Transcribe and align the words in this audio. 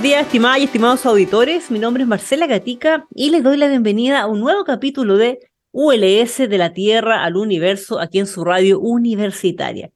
Buenos 0.00 0.14
días, 0.14 0.26
estimadas 0.26 0.60
y 0.60 0.64
estimados 0.64 1.04
auditores. 1.04 1.70
Mi 1.70 1.78
nombre 1.78 2.04
es 2.04 2.08
Marcela 2.08 2.46
Gatica 2.46 3.06
y 3.14 3.28
les 3.28 3.42
doy 3.42 3.58
la 3.58 3.68
bienvenida 3.68 4.22
a 4.22 4.28
un 4.28 4.40
nuevo 4.40 4.64
capítulo 4.64 5.18
de 5.18 5.40
ULS 5.72 6.38
de 6.38 6.56
la 6.56 6.72
Tierra 6.72 7.22
al 7.22 7.36
Universo 7.36 8.00
aquí 8.00 8.18
en 8.18 8.26
su 8.26 8.42
radio 8.42 8.80
universitaria. 8.80 9.90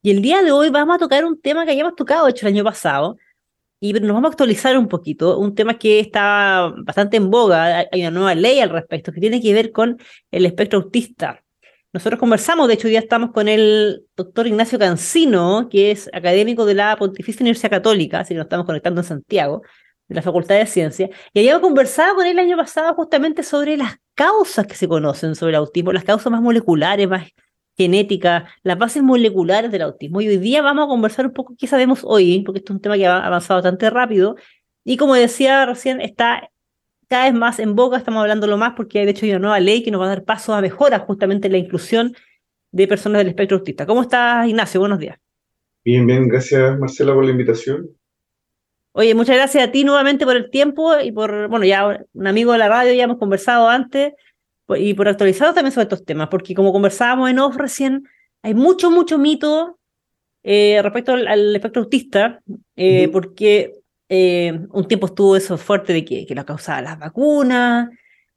Y 0.00 0.10
el 0.10 0.22
día 0.22 0.42
de 0.42 0.52
hoy 0.52 0.70
vamos 0.70 0.96
a 0.96 0.98
tocar 0.98 1.26
un 1.26 1.38
tema 1.38 1.66
que 1.66 1.72
hayamos 1.72 1.96
tocado, 1.96 2.28
hecho, 2.28 2.46
el 2.46 2.54
año 2.54 2.64
pasado, 2.64 3.18
y 3.78 3.92
nos 3.92 4.14
vamos 4.14 4.24
a 4.24 4.32
actualizar 4.32 4.78
un 4.78 4.88
poquito, 4.88 5.38
un 5.38 5.54
tema 5.54 5.78
que 5.78 6.00
está 6.00 6.72
bastante 6.86 7.18
en 7.18 7.28
boga, 7.28 7.86
hay 7.92 8.00
una 8.00 8.10
nueva 8.10 8.34
ley 8.34 8.58
al 8.58 8.70
respecto, 8.70 9.12
que 9.12 9.20
tiene 9.20 9.42
que 9.42 9.52
ver 9.52 9.70
con 9.70 9.98
el 10.30 10.46
espectro 10.46 10.78
autista. 10.78 11.44
Nosotros 11.92 12.18
conversamos, 12.18 12.68
de 12.68 12.74
hecho, 12.74 12.88
hoy 12.88 12.96
estamos 12.96 13.32
con 13.32 13.48
el 13.48 14.06
doctor 14.16 14.46
Ignacio 14.46 14.78
Cancino, 14.78 15.68
que 15.70 15.90
es 15.90 16.08
académico 16.14 16.64
de 16.64 16.72
la 16.74 16.96
Pontificia 16.96 17.42
Universidad 17.42 17.70
Católica, 17.70 18.20
así 18.20 18.32
que 18.32 18.38
nos 18.38 18.46
estamos 18.46 18.64
conectando 18.64 19.02
en 19.02 19.06
Santiago, 19.06 19.60
de 20.08 20.14
la 20.14 20.22
Facultad 20.22 20.54
de 20.56 20.64
Ciencia, 20.64 21.10
y 21.34 21.40
habíamos 21.40 21.60
conversado 21.60 22.14
con 22.14 22.24
él 22.24 22.32
el 22.32 22.46
año 22.46 22.56
pasado 22.56 22.94
justamente 22.94 23.42
sobre 23.42 23.76
las 23.76 23.96
causas 24.14 24.66
que 24.66 24.74
se 24.74 24.88
conocen 24.88 25.34
sobre 25.34 25.50
el 25.50 25.56
autismo, 25.56 25.92
las 25.92 26.04
causas 26.04 26.32
más 26.32 26.40
moleculares, 26.40 27.06
más 27.08 27.28
genéticas, 27.76 28.44
las 28.62 28.78
bases 28.78 29.02
moleculares 29.02 29.70
del 29.70 29.82
autismo. 29.82 30.22
Y 30.22 30.28
hoy 30.28 30.38
día 30.38 30.62
vamos 30.62 30.86
a 30.86 30.88
conversar 30.88 31.26
un 31.26 31.32
poco 31.34 31.54
qué 31.58 31.66
sabemos 31.66 32.00
hoy, 32.04 32.42
porque 32.42 32.60
esto 32.60 32.72
es 32.72 32.76
un 32.76 32.80
tema 32.80 32.96
que 32.96 33.06
ha 33.06 33.18
avanzado 33.18 33.58
bastante 33.58 33.90
rápido. 33.90 34.36
Y 34.82 34.96
como 34.96 35.14
decía 35.14 35.66
recién, 35.66 36.00
está 36.00 36.48
cada 37.12 37.24
vez 37.24 37.34
más 37.34 37.58
en 37.58 37.76
boca, 37.76 37.98
estamos 37.98 38.22
hablando 38.22 38.46
lo 38.46 38.56
más 38.56 38.72
porque 38.74 39.04
de 39.04 39.10
hecho 39.10 39.26
hay 39.26 39.32
una 39.32 39.40
nueva 39.40 39.60
ley 39.60 39.82
que 39.82 39.90
nos 39.90 40.00
va 40.00 40.06
a 40.06 40.08
dar 40.08 40.24
paso 40.24 40.54
a 40.54 40.62
mejoras 40.62 41.02
justamente 41.02 41.46
en 41.46 41.52
la 41.52 41.58
inclusión 41.58 42.16
de 42.70 42.88
personas 42.88 43.18
del 43.18 43.28
espectro 43.28 43.58
autista. 43.58 43.84
¿Cómo 43.84 44.00
estás, 44.00 44.48
Ignacio? 44.48 44.80
Buenos 44.80 44.98
días. 44.98 45.18
Bien, 45.84 46.06
bien, 46.06 46.26
gracias 46.26 46.78
Marcela 46.78 47.12
por 47.12 47.26
la 47.26 47.32
invitación. 47.32 47.90
Oye, 48.92 49.14
muchas 49.14 49.36
gracias 49.36 49.68
a 49.68 49.70
ti 49.70 49.84
nuevamente 49.84 50.24
por 50.24 50.36
el 50.36 50.48
tiempo 50.48 50.98
y 51.00 51.12
por, 51.12 51.48
bueno, 51.48 51.66
ya 51.66 52.02
un 52.14 52.26
amigo 52.26 52.52
de 52.52 52.58
la 52.58 52.70
radio, 52.70 52.94
ya 52.94 53.04
hemos 53.04 53.18
conversado 53.18 53.68
antes, 53.68 54.14
y 54.74 54.94
por 54.94 55.06
actualizar 55.06 55.52
también 55.52 55.72
sobre 55.72 55.82
estos 55.82 56.06
temas, 56.06 56.28
porque 56.28 56.54
como 56.54 56.72
conversábamos 56.72 57.28
en 57.28 57.40
off 57.40 57.56
recién, 57.56 58.08
hay 58.40 58.54
mucho, 58.54 58.90
mucho 58.90 59.18
mito 59.18 59.78
eh, 60.42 60.80
respecto 60.82 61.12
al, 61.12 61.54
espectro 61.54 61.82
autista, 61.82 62.40
eh, 62.74 63.10
porque 63.12 63.81
eh, 64.14 64.52
un 64.72 64.86
tiempo 64.86 65.06
estuvo 65.06 65.36
eso 65.36 65.56
fuerte 65.56 65.94
de 65.94 66.04
que, 66.04 66.26
que 66.26 66.34
lo 66.34 66.44
causaba 66.44 66.82
las 66.82 66.98
vacunas, 66.98 67.88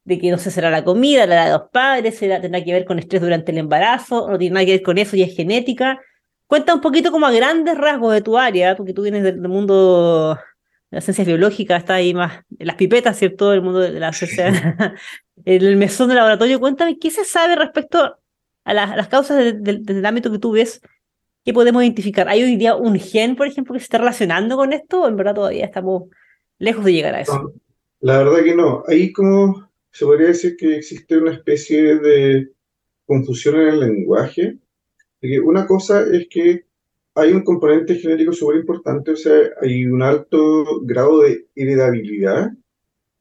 de 0.06 0.18
que 0.18 0.32
no 0.32 0.38
sé, 0.38 0.50
será 0.50 0.72
la 0.72 0.86
comida, 0.86 1.28
la 1.28 1.48
de 1.48 1.52
los 1.52 1.70
padres, 1.70 2.18
será, 2.18 2.40
tendrá 2.40 2.64
que 2.64 2.72
ver 2.72 2.86
con 2.86 2.98
estrés 2.98 3.22
durante 3.22 3.52
el 3.52 3.58
embarazo, 3.58 4.30
no 4.30 4.38
tiene 4.38 4.54
nada 4.54 4.66
que 4.66 4.72
ver 4.72 4.84
con 4.84 4.98
eso 4.98 5.18
y 5.18 5.24
es 5.24 5.36
genética. 5.36 6.00
Cuenta 6.48 6.74
un 6.74 6.80
poquito 6.80 7.12
como 7.12 7.26
a 7.26 7.32
grandes 7.34 7.78
rasgos 7.78 8.14
de 8.14 8.22
tu 8.22 8.38
área, 8.38 8.78
porque 8.78 8.94
tú 8.94 9.02
vienes 9.02 9.24
del, 9.24 9.38
mundo 9.50 10.36
de 10.92 10.96
las 10.96 11.04
ciencias 11.04 11.28
biológicas, 11.28 11.80
está 11.80 11.96
ahí 11.96 12.14
más 12.14 12.46
en 12.58 12.68
las 12.68 12.78
pipetas, 12.78 13.18
¿cierto? 13.18 13.52
El 13.52 13.62
mundo 13.62 13.80
de 13.80 14.00
la 14.00 14.14
ciencia, 14.14 14.96
el 15.44 15.76
mesón 15.76 16.08
del 16.08 16.16
laboratorio. 16.16 16.62
Cuéntame, 16.62 16.98
¿qué 17.00 17.12
se 17.12 17.26
sabe 17.26 17.58
respecto 17.58 18.18
a, 18.64 18.74
las 18.74 19.10
causas 19.10 19.62
del 19.62 20.06
ámbito 20.06 20.32
que 20.32 20.40
tú 20.40 20.52
ves? 20.52 20.82
¿Qué 21.46 21.54
podemos 21.54 21.84
identificar? 21.84 22.28
¿Hay 22.28 22.44
hoy 22.44 22.58
día 22.58 22.76
un 22.76 23.00
gen, 23.00 23.36
por 23.36 23.48
ejemplo, 23.48 23.74
que 23.74 23.80
se 23.80 23.86
está 23.86 24.00
relacionando 24.00 24.58
con 24.58 24.74
esto? 24.74 25.04
¿O 25.04 25.08
en 25.08 25.16
verdad 25.16 25.36
todavía 25.36 25.66
estamos 25.66 26.10
lejos 26.60 26.84
de 26.84 26.94
llegar 26.94 27.16
a 27.16 27.22
eso? 27.22 27.54
la 28.02 28.18
verdad 28.18 28.44
que 28.44 28.56
no. 28.56 28.84
Ahí 28.88 29.14
como 29.14 29.70
se 29.92 30.06
podría 30.06 30.28
decir 30.28 30.58
que 30.58 30.76
existe 30.76 31.18
una 31.18 31.32
especie 31.32 31.98
de 32.00 32.50
confusión 33.06 33.56
en 33.56 33.68
el 33.70 33.80
lenguaje 33.80 34.60
una 35.44 35.66
cosa 35.66 36.06
es 36.12 36.28
que 36.30 36.66
hay 37.16 37.32
un 37.32 37.44
componente 37.44 37.96
genético 37.96 38.34
súper 38.34 38.58
importante, 38.58 39.12
o 39.12 39.16
sea, 39.16 39.34
hay 39.62 39.86
un 39.86 40.02
alto 40.02 40.82
grado 40.82 41.22
de 41.22 41.48
heredabilidad, 41.56 42.52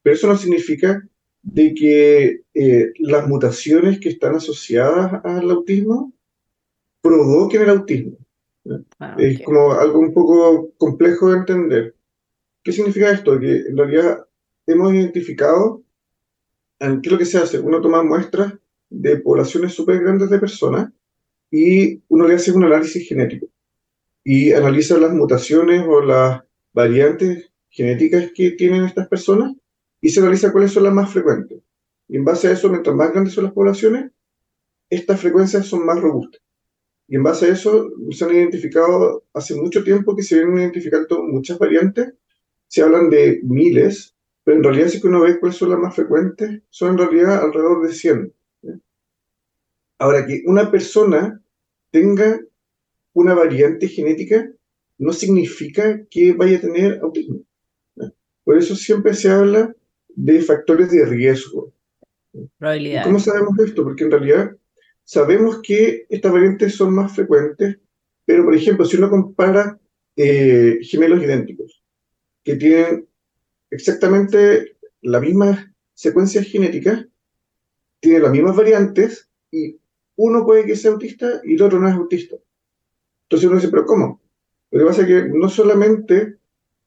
pero 0.01 0.15
eso 0.15 0.27
no 0.27 0.37
significa 0.37 1.07
de 1.41 1.73
que 1.73 2.41
eh, 2.53 2.91
las 2.99 3.27
mutaciones 3.27 3.99
que 3.99 4.09
están 4.09 4.35
asociadas 4.35 5.21
al 5.23 5.49
autismo 5.49 6.11
provoquen 7.05 7.61
el 7.61 7.69
autismo. 7.69 8.17
Ah, 8.99 9.15
es 9.19 9.43
como 9.43 9.73
algo 9.73 9.99
un 9.99 10.11
poco 10.11 10.71
complejo 10.77 11.29
de 11.29 11.37
entender. 11.37 11.95
¿Qué 12.63 12.71
significa 12.71 13.11
esto? 13.11 13.39
Que 13.39 13.57
en 13.57 13.77
realidad 13.77 14.25
hemos 14.65 14.91
identificado 14.91 15.83
qué 16.79 16.99
es 17.03 17.11
lo 17.11 17.17
que 17.19 17.25
se 17.25 17.37
hace. 17.37 17.59
Uno 17.59 17.79
toma 17.79 18.01
muestras 18.01 18.53
de 18.89 19.17
poblaciones 19.17 19.73
súper 19.73 19.99
grandes 19.99 20.31
de 20.31 20.39
personas 20.39 20.91
y 21.51 22.01
uno 22.07 22.27
le 22.27 22.33
hace 22.33 22.51
un 22.51 22.63
análisis 22.63 23.07
genético 23.07 23.47
y 24.23 24.53
analiza 24.53 24.97
las 24.97 25.13
mutaciones 25.13 25.85
o 25.87 26.01
las 26.01 26.41
variantes 26.73 27.51
genéticas 27.69 28.31
que 28.33 28.51
tienen 28.51 28.83
estas 28.83 29.07
personas 29.07 29.53
y 30.01 30.09
se 30.09 30.21
analiza 30.21 30.51
cuáles 30.51 30.71
son 30.71 30.83
las 30.83 30.93
más 30.93 31.11
frecuentes. 31.11 31.59
Y 32.07 32.17
en 32.17 32.25
base 32.25 32.47
a 32.47 32.51
eso, 32.51 32.67
mientras 32.69 32.95
más 32.95 33.11
grandes 33.11 33.35
son 33.35 33.43
las 33.43 33.53
poblaciones, 33.53 34.11
estas 34.89 35.19
frecuencias 35.19 35.67
son 35.67 35.85
más 35.85 35.99
robustas. 35.99 36.41
Y 37.07 37.15
en 37.15 37.23
base 37.23 37.45
a 37.45 37.53
eso, 37.53 37.91
se 38.11 38.25
han 38.25 38.35
identificado 38.35 39.23
hace 39.33 39.55
mucho 39.55 39.83
tiempo 39.83 40.15
que 40.15 40.23
se 40.23 40.35
vienen 40.35 40.59
identificando 40.59 41.23
muchas 41.23 41.59
variantes. 41.59 42.13
Se 42.67 42.81
hablan 42.81 43.09
de 43.09 43.41
miles, 43.43 44.15
pero 44.43 44.57
en 44.57 44.63
realidad 44.63 44.87
si 44.87 45.05
uno 45.05 45.21
ve 45.21 45.39
cuáles 45.39 45.57
son 45.57 45.69
las 45.69 45.79
más 45.79 45.95
frecuentes, 45.95 46.61
son 46.69 46.91
en 46.91 46.97
realidad 46.97 47.43
alrededor 47.43 47.87
de 47.87 47.93
100. 47.93 48.33
Ahora, 49.99 50.25
que 50.25 50.43
una 50.45 50.69
persona 50.71 51.41
tenga 51.91 52.39
una 53.13 53.33
variante 53.33 53.87
genética 53.87 54.51
no 54.97 55.13
significa 55.13 56.03
que 56.09 56.33
vaya 56.33 56.57
a 56.57 56.61
tener 56.61 56.99
autismo. 57.01 57.41
Por 58.43 58.57
eso 58.57 58.75
siempre 58.75 59.13
se 59.13 59.29
habla 59.29 59.75
de 60.09 60.41
factores 60.41 60.91
de 60.91 61.05
riesgo. 61.05 61.71
¿Cómo 63.03 63.19
sabemos 63.19 63.57
esto? 63.59 63.83
Porque 63.83 64.03
en 64.03 64.11
realidad 64.11 64.55
sabemos 65.05 65.61
que 65.61 66.05
estas 66.09 66.33
variantes 66.33 66.75
son 66.75 66.93
más 66.93 67.15
frecuentes, 67.15 67.77
pero 68.25 68.43
por 68.43 68.55
ejemplo, 68.55 68.83
si 68.85 68.97
uno 68.97 69.09
compara 69.09 69.79
eh, 70.15 70.79
gemelos 70.81 71.23
idénticos, 71.23 71.83
que 72.43 72.55
tienen 72.55 73.07
exactamente 73.69 74.77
la 75.01 75.21
misma 75.21 75.73
secuencia 75.93 76.43
genética, 76.43 77.07
tienen 77.99 78.23
las 78.23 78.31
mismas 78.31 78.55
variantes 78.55 79.29
y 79.51 79.79
uno 80.17 80.45
puede 80.45 80.65
que 80.65 80.75
sea 80.75 80.91
autista 80.91 81.41
y 81.43 81.53
el 81.53 81.61
otro 81.61 81.79
no 81.79 81.87
es 81.87 81.95
autista. 81.95 82.35
Entonces 83.23 83.47
uno 83.47 83.57
dice, 83.57 83.69
pero 83.69 83.85
¿cómo? 83.85 84.21
Lo 84.71 84.79
que 84.79 84.85
pasa 84.85 85.01
es 85.03 85.07
que 85.07 85.29
no 85.29 85.49
solamente 85.49 86.37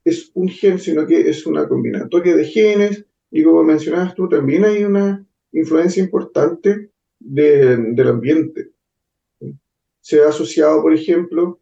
es 0.04 0.30
un 0.34 0.48
gen, 0.48 0.78
sino 0.78 1.06
que 1.06 1.28
es 1.28 1.46
una 1.46 1.68
combinatoria 1.68 2.34
de 2.36 2.44
genes, 2.44 3.04
y 3.30 3.42
como 3.44 3.62
mencionabas 3.62 4.14
tú, 4.14 4.28
también 4.28 4.64
hay 4.64 4.84
una 4.84 5.24
influencia 5.52 6.02
importante 6.02 6.90
del 7.18 8.08
ambiente. 8.08 8.70
Se 10.00 10.22
ha 10.22 10.28
asociado, 10.28 10.82
por 10.82 10.94
ejemplo, 10.94 11.60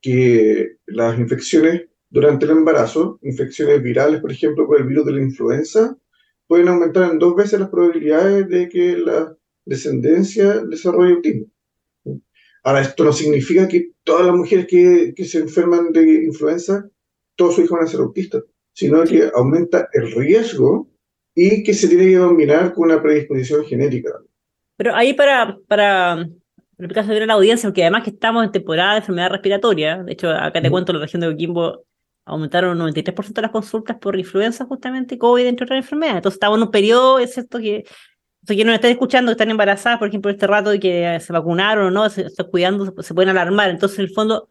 que 0.00 0.76
las 0.86 1.18
infecciones 1.18 1.86
durante 2.10 2.46
el 2.46 2.52
embarazo, 2.52 3.18
infecciones 3.22 3.82
virales, 3.82 4.20
por 4.20 4.32
ejemplo, 4.32 4.66
por 4.66 4.80
el 4.80 4.86
virus 4.86 5.06
de 5.06 5.12
la 5.12 5.22
influenza, 5.22 5.96
pueden 6.46 6.68
aumentar 6.68 7.10
en 7.10 7.18
dos 7.18 7.36
veces 7.36 7.60
las 7.60 7.68
probabilidades 7.68 8.48
de 8.48 8.68
que 8.68 8.96
la 8.96 9.36
descendencia 9.64 10.60
desarrolle 10.64 11.14
autismo. 11.14 11.46
Ahora, 12.64 12.80
esto 12.80 13.04
no 13.04 13.12
significa 13.12 13.68
que 13.68 13.92
todas 14.02 14.26
las 14.26 14.34
mujeres 14.34 14.66
que, 14.66 15.12
que 15.14 15.24
se 15.24 15.38
enferman 15.38 15.92
de 15.92 16.24
influenza, 16.24 16.88
todos 17.36 17.54
sus 17.54 17.64
hijos 17.64 17.78
van 17.78 17.86
a 17.86 17.90
ser 17.90 18.00
autistas, 18.00 18.44
sino 18.72 19.04
que 19.04 19.30
aumenta 19.34 19.88
el 19.92 20.10
riesgo 20.12 20.88
y 21.34 21.62
que 21.62 21.74
se 21.74 21.88
tiene 21.88 22.06
que 22.06 22.16
dominar 22.16 22.72
con 22.72 22.84
una 22.84 23.02
predisposición 23.02 23.64
genética. 23.64 24.10
Pero 24.78 24.94
ahí 24.94 25.12
para, 25.12 25.58
para 25.66 26.24
de 26.78 27.26
la 27.26 27.34
audiencia, 27.34 27.68
porque 27.68 27.82
además 27.82 28.04
que 28.04 28.10
estamos 28.10 28.44
en 28.44 28.52
temporada 28.52 28.92
de 28.92 28.98
enfermedad 28.98 29.30
respiratoria, 29.30 30.04
de 30.04 30.12
hecho 30.12 30.30
acá 30.30 30.62
te 30.62 30.70
cuento, 30.70 30.92
la 30.92 31.00
región 31.00 31.20
de 31.20 31.28
Coquimbo 31.28 31.84
aumentaron 32.24 32.80
un 32.80 32.94
93% 32.94 33.32
de 33.32 33.42
las 33.42 33.50
consultas 33.50 33.96
por 33.98 34.16
influenza 34.16 34.66
justamente, 34.66 35.18
COVID, 35.18 35.46
entre 35.46 35.64
otras 35.64 35.78
enfermedades. 35.78 36.18
Entonces 36.18 36.36
estamos 36.36 36.58
en 36.58 36.62
un 36.62 36.70
periodo, 36.70 37.18
es 37.18 37.34
cierto 37.34 37.58
que 37.58 37.84
quienes 38.46 38.66
nos 38.66 38.74
están 38.76 38.92
escuchando, 38.92 39.30
que 39.30 39.32
están 39.32 39.50
embarazadas, 39.50 39.98
por 39.98 40.08
ejemplo, 40.08 40.30
este 40.30 40.46
rato 40.46 40.72
y 40.72 40.78
que 40.78 41.18
se 41.20 41.32
vacunaron 41.32 41.86
o 41.86 41.90
no, 41.90 42.08
se 42.08 42.26
están 42.26 42.46
cuidando, 42.46 42.86
se, 43.02 43.14
pueden 43.14 43.30
alarmar. 43.30 43.70
Entonces, 43.70 43.98
en 43.98 44.04
el 44.04 44.10
fondo, 44.12 44.48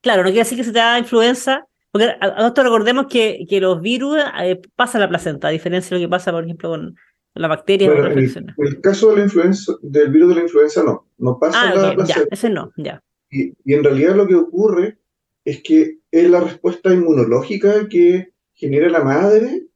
claro, 0.00 0.22
no 0.22 0.28
quiere 0.28 0.40
decir 0.40 0.56
que 0.56 0.64
se 0.64 0.72
te 0.72 0.78
da 0.78 0.98
influenza, 0.98 1.66
porque 1.90 2.16
a, 2.18 2.52
recordemos 2.56 3.06
que, 3.08 3.44
que 3.48 3.60
los 3.60 3.82
virus 3.82 4.18
eh, 4.40 4.58
pasan 4.74 5.02
a 5.02 5.04
la 5.04 5.10
placenta, 5.10 5.48
a 5.48 5.50
diferencia 5.50 5.94
de 5.94 6.02
lo 6.02 6.08
que 6.08 6.10
pasa, 6.10 6.32
por 6.32 6.44
ejemplo, 6.44 6.70
con, 6.70 6.96
la 7.36 7.48
bacteria. 7.48 7.90
Bueno, 7.90 8.06
en, 8.06 8.18
el, 8.18 8.80
caso 8.80 9.10
de 9.10 9.16
la 9.16 9.22
influenza, 9.24 9.74
del 9.82 10.10
virus 10.10 10.30
de 10.30 10.34
la 10.36 10.42
influenza, 10.42 10.82
no, 10.82 11.08
no 11.18 11.38
pasa 11.38 11.60
ah, 11.60 11.74
la 11.74 11.94
placenta. 11.94 12.22
Ya, 12.22 12.28
ese 12.30 12.50
no, 12.50 12.72
ya. 12.76 13.02
Y, 13.30 13.52
y 13.64 13.74
en 13.74 13.84
realidad 13.84 14.16
lo 14.16 14.26
que 14.26 14.34
ocurre 14.34 14.98
es 15.44 15.62
que 15.62 15.98
es 16.10 16.30
la 16.30 16.40
respuesta 16.40 16.92
inmunológica 16.92 17.88
que 17.88 18.32
genera 18.52 18.88
la 18.88 19.04
madre, 19.04 19.66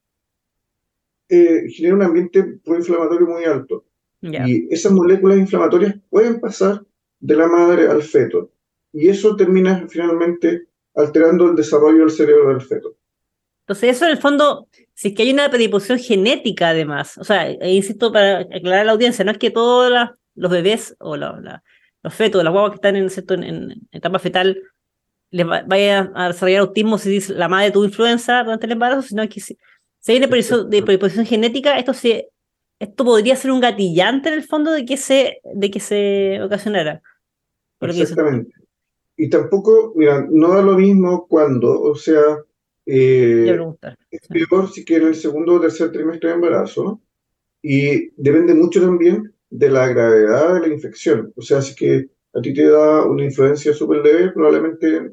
eh, 1.29 1.69
genera 1.69 1.95
un 1.95 2.03
ambiente 2.03 2.43
proinflamatorio 2.65 3.27
muy 3.27 3.45
alto. 3.45 3.85
Y 4.23 4.73
esas 4.75 4.93
moléculas 4.93 5.39
inflamatorias 5.39 5.95
pueden 6.11 6.41
pasar 6.41 6.85
de 7.21 7.37
la 7.37 7.47
madre 7.47 7.89
al 7.89 8.03
feto. 8.03 8.51
Y 8.93 9.09
eso 9.09 9.35
termina 9.37 9.87
finalmente 9.89 10.67
alterando 10.95 11.49
el 11.49 11.57
desarrollo 11.57 12.01
del 12.01 12.11
cerebro 12.11 12.49
del 12.49 12.61
feto. 12.61 12.97
Entonces, 13.63 13.97
eso 13.97 14.05
en 14.07 14.11
el 14.11 14.19
fondo, 14.19 14.69
si 15.01 15.09
es 15.09 15.15
que 15.15 15.23
hay 15.23 15.33
una 15.33 15.49
predisposición 15.49 15.99
genética 15.99 16.69
además, 16.69 17.17
o 17.17 17.25
sea, 17.25 17.49
e 17.49 17.73
insisto 17.73 18.13
para 18.13 18.41
aclarar 18.41 18.81
a 18.81 18.85
la 18.85 18.93
audiencia, 18.93 19.25
no 19.25 19.31
es 19.31 19.39
que 19.39 19.51
todos 19.51 19.91
los 20.35 20.51
bebés 20.51 20.95
o 20.99 21.17
los 21.17 21.35
fetos, 22.11 22.45
las 22.45 22.53
guaguas 22.53 22.73
que 22.73 22.75
están 22.75 22.97
en, 22.97 23.09
en, 23.09 23.71
en 23.71 23.89
etapa 23.93 24.19
fetal, 24.19 24.61
les 25.31 25.47
vaya 25.47 26.13
a 26.15 26.29
desarrollar 26.29 26.61
autismo 26.61 26.99
si 26.99 27.09
dice 27.09 27.33
la 27.33 27.49
madre 27.49 27.71
tuvo 27.71 27.87
influenza 27.87 28.45
durante 28.45 28.67
el 28.67 28.73
embarazo, 28.73 29.01
sino 29.01 29.27
que 29.27 29.41
si, 29.41 29.57
si 30.01 30.13
hay 30.13 30.19
una 30.19 30.29
predisposición 30.29 31.25
genética, 31.25 31.79
esto 31.79 31.95
se 31.95 32.29
esto 32.79 33.03
podría 33.03 33.37
ser 33.37 33.53
un 33.53 33.61
gatillante 33.61 34.29
en 34.29 34.35
el 34.35 34.45
fondo 34.45 34.71
de 34.71 34.85
que 34.85 34.99
se, 34.99 35.41
de 35.55 35.71
que 35.71 35.81
se 35.81 36.43
ocasionara. 36.43 37.01
Exactamente. 37.81 38.53
Y 39.17 39.31
tampoco, 39.31 39.95
mira, 39.97 40.27
no 40.31 40.49
da 40.49 40.61
lo 40.61 40.77
mismo 40.77 41.27
cuando, 41.27 41.81
o 41.81 41.95
sea, 41.95 42.21
eh, 42.93 43.57
es 44.11 44.27
peor 44.29 44.71
si 44.71 44.85
que 44.85 44.97
en 44.97 45.09
el 45.09 45.15
segundo 45.15 45.55
o 45.55 45.61
tercer 45.61 45.93
trimestre 45.93 46.31
de 46.31 46.35
embarazo, 46.35 47.01
y 47.63 48.11
depende 48.17 48.55
mucho 48.55 48.81
también 48.81 49.33
de 49.51 49.69
la 49.69 49.89
gravedad 49.89 50.55
de 50.55 50.61
la 50.61 50.75
infección. 50.75 51.33
O 51.37 51.43
sea, 51.43 51.61
si 51.63 51.75
que 51.75 52.09
a 52.35 52.41
ti 52.41 52.55
te 52.55 52.69
da 52.69 53.05
una 53.05 53.25
influencia 53.25 53.73
súper 53.75 54.03
leve, 54.03 54.33
probablemente 54.33 55.13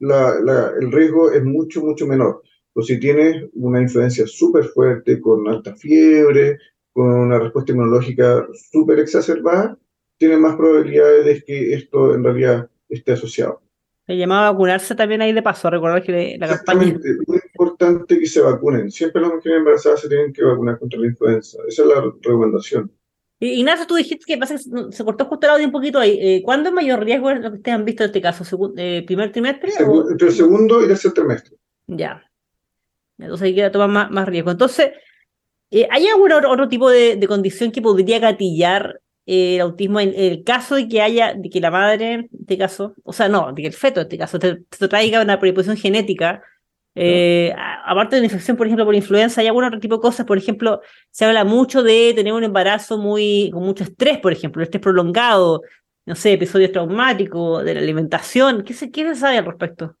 el 0.00 0.92
riesgo 0.92 1.30
es 1.32 1.44
mucho, 1.44 1.82
mucho 1.82 2.06
menor. 2.06 2.42
O 2.74 2.82
si 2.82 2.98
tienes 2.98 3.44
una 3.54 3.80
influencia 3.80 4.26
súper 4.26 4.64
fuerte, 4.64 5.20
con 5.20 5.46
alta 5.48 5.74
fiebre, 5.76 6.58
con 6.92 7.08
una 7.08 7.38
respuesta 7.38 7.72
inmunológica 7.72 8.46
súper 8.70 8.98
exacerbada, 8.98 9.78
tienes 10.18 10.38
más 10.38 10.56
probabilidades 10.56 11.24
de 11.24 11.42
que 11.42 11.74
esto 11.74 12.14
en 12.14 12.24
realidad 12.24 12.68
esté 12.88 13.12
asociado. 13.12 13.63
Se 14.06 14.16
llamaba 14.16 14.48
a 14.48 14.52
vacunarse 14.52 14.94
también 14.94 15.22
ahí 15.22 15.32
de 15.32 15.42
paso, 15.42 15.70
recordar 15.70 16.02
que 16.02 16.36
la 16.38 16.48
campaña... 16.48 16.98
Es 17.02 17.28
muy 17.28 17.40
importante 17.52 18.18
que 18.18 18.26
se 18.26 18.40
vacunen. 18.40 18.90
Siempre 18.90 19.22
las 19.22 19.32
mujeres 19.32 19.58
embarazadas 19.58 20.00
se 20.00 20.08
tienen 20.08 20.32
que 20.32 20.44
vacunar 20.44 20.78
contra 20.78 21.00
la 21.00 21.06
influenza. 21.06 21.58
Esa 21.66 21.82
es 21.82 21.88
la 21.88 22.00
recomendación. 22.00 22.90
Ignacio, 23.40 23.86
tú 23.86 23.96
dijiste 23.96 24.24
que 24.26 24.38
pasa 24.38 24.56
se 24.58 25.04
cortó 25.04 25.24
justo 25.26 25.46
el 25.46 25.52
audio 25.52 25.66
un 25.66 25.72
poquito 25.72 25.98
ahí. 25.98 26.18
Eh, 26.20 26.42
¿Cuándo 26.44 26.68
es 26.68 26.74
mayor 26.74 27.04
riesgo 27.04 27.32
lo 27.32 27.50
que 27.50 27.56
ustedes 27.56 27.74
han 27.74 27.84
visto 27.84 28.04
en 28.04 28.08
este 28.08 28.20
caso? 28.20 28.72
Eh, 28.76 29.02
¿Primer 29.06 29.32
trimestre? 29.32 29.70
Entre 30.10 30.28
el 30.28 30.34
segundo 30.34 30.80
y 30.80 30.82
el 30.84 30.88
tercer 30.88 31.12
trimestre. 31.12 31.56
Ya. 31.86 32.22
Entonces 33.18 33.46
hay 33.46 33.54
que 33.54 33.70
tomar 33.70 33.88
más, 33.88 34.10
más 34.10 34.28
riesgo. 34.28 34.50
Entonces, 34.50 34.92
eh, 35.70 35.88
¿hay 35.90 36.06
algún 36.06 36.30
otro, 36.32 36.68
tipo 36.68 36.88
de, 36.88 37.22
condición 37.26 37.72
que 37.72 37.82
podría 37.82 38.18
gatillar 38.18 39.00
el 39.26 39.60
autismo 39.60 40.00
en 40.00 40.12
el 40.14 40.44
caso 40.44 40.74
de 40.74 40.88
que 40.88 41.02
haya, 41.02 41.34
de 41.34 41.48
que 41.50 41.60
la 41.60 41.70
madre, 41.70 42.12
en 42.12 42.30
este 42.40 42.58
caso, 42.58 42.94
o 43.04 43.12
sea, 43.12 43.28
no, 43.28 43.52
de 43.52 43.62
que 43.62 43.68
el 43.68 43.74
feto 43.74 44.00
en 44.00 44.06
este 44.06 44.18
caso 44.18 44.38
te, 44.38 44.56
te 44.56 44.88
traiga 44.88 45.22
una 45.22 45.38
predisposición 45.38 45.76
genética 45.76 46.42
eh, 46.96 47.52
aparte 47.84 48.16
de 48.16 48.20
una 48.20 48.26
infección, 48.26 48.56
por 48.56 48.66
ejemplo, 48.66 48.84
por 48.84 48.94
influenza, 48.94 49.40
hay 49.40 49.48
algún 49.48 49.64
otro 49.64 49.80
tipo 49.80 49.96
de 49.96 50.00
cosas. 50.00 50.26
Por 50.26 50.38
ejemplo, 50.38 50.80
se 51.10 51.24
habla 51.24 51.44
mucho 51.44 51.82
de 51.82 52.12
tener 52.14 52.32
un 52.32 52.44
embarazo 52.44 52.98
muy, 52.98 53.50
con 53.52 53.64
mucho 53.64 53.84
estrés, 53.84 54.18
por 54.18 54.32
ejemplo, 54.32 54.62
estrés 54.62 54.82
prolongado, 54.82 55.62
no 56.06 56.14
sé, 56.14 56.32
episodios 56.32 56.72
traumáticos, 56.72 57.64
de 57.64 57.74
la 57.74 57.80
alimentación. 57.80 58.62
¿Qué 58.62 58.74
se, 58.74 58.90
qué 58.90 59.14
sabe 59.14 59.38
al 59.38 59.46
respecto? 59.46 59.96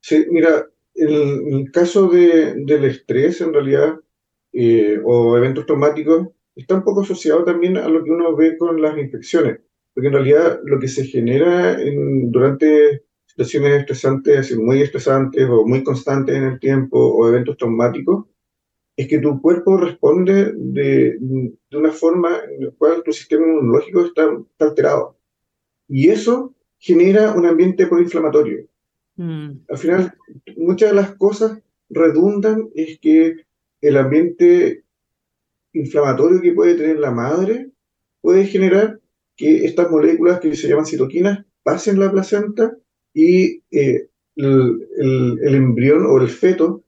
Sí, 0.00 0.26
mira, 0.30 0.66
el 0.94 1.70
caso 1.72 2.08
de, 2.08 2.54
del 2.56 2.84
estrés, 2.84 3.40
en 3.40 3.52
realidad, 3.52 3.94
eh, 4.52 5.00
o 5.04 5.36
eventos 5.36 5.66
traumáticos, 5.66 6.28
está 6.56 6.76
un 6.76 6.84
poco 6.84 7.02
asociado 7.02 7.44
también 7.44 7.76
a 7.76 7.88
lo 7.88 8.02
que 8.04 8.10
uno 8.10 8.34
ve 8.36 8.56
con 8.56 8.80
las 8.80 8.96
infecciones, 8.98 9.60
porque 9.92 10.08
en 10.08 10.14
realidad 10.14 10.60
lo 10.64 10.78
que 10.78 10.88
se 10.88 11.04
genera 11.04 11.80
en, 11.80 12.30
durante 12.30 13.02
situaciones 13.26 13.80
estresantes, 13.80 14.56
muy 14.56 14.82
estresantes 14.82 15.48
o 15.48 15.66
muy 15.66 15.82
constantes 15.82 16.36
en 16.36 16.44
el 16.44 16.60
tiempo 16.60 16.98
o 16.98 17.28
eventos 17.28 17.56
traumáticos, 17.56 18.26
es 18.96 19.08
que 19.08 19.18
tu 19.18 19.40
cuerpo 19.40 19.76
responde 19.76 20.52
de, 20.54 21.16
de 21.18 21.76
una 21.76 21.90
forma 21.90 22.38
en 22.48 22.66
la 22.66 22.70
cual 22.72 23.02
tu 23.02 23.12
sistema 23.12 23.44
inmunológico 23.44 24.04
está, 24.04 24.30
alterado. 24.60 25.16
Y 25.88 26.10
eso 26.10 26.54
genera 26.78 27.32
un 27.32 27.44
ambiente 27.44 27.86
proinflamatorio. 27.88 28.66
Mm. 29.16 29.50
Al 29.68 29.78
final, 29.78 30.14
muchas 30.56 30.90
de 30.90 30.96
las 30.96 31.14
cosas 31.16 31.58
redundan 31.90 32.68
es 32.74 32.98
que 33.00 33.36
el 33.80 33.96
ambiente 33.96 34.83
inflamatorio 35.74 36.40
que 36.40 36.52
puede 36.52 36.74
tener 36.74 36.98
la 36.98 37.10
madre 37.10 37.70
puede 38.20 38.46
generar 38.46 39.00
que 39.36 39.66
estas 39.66 39.90
moléculas 39.90 40.40
que 40.40 40.56
se 40.56 40.68
llaman 40.68 40.86
citoquinas 40.86 41.44
pasen 41.62 42.00
la 42.00 42.10
placenta 42.10 42.76
y 43.12 43.62
eh, 43.70 44.08
el, 44.36 45.54
embrión 45.54 46.06
o 46.06 46.20
el 46.20 46.28
feto 46.28 46.82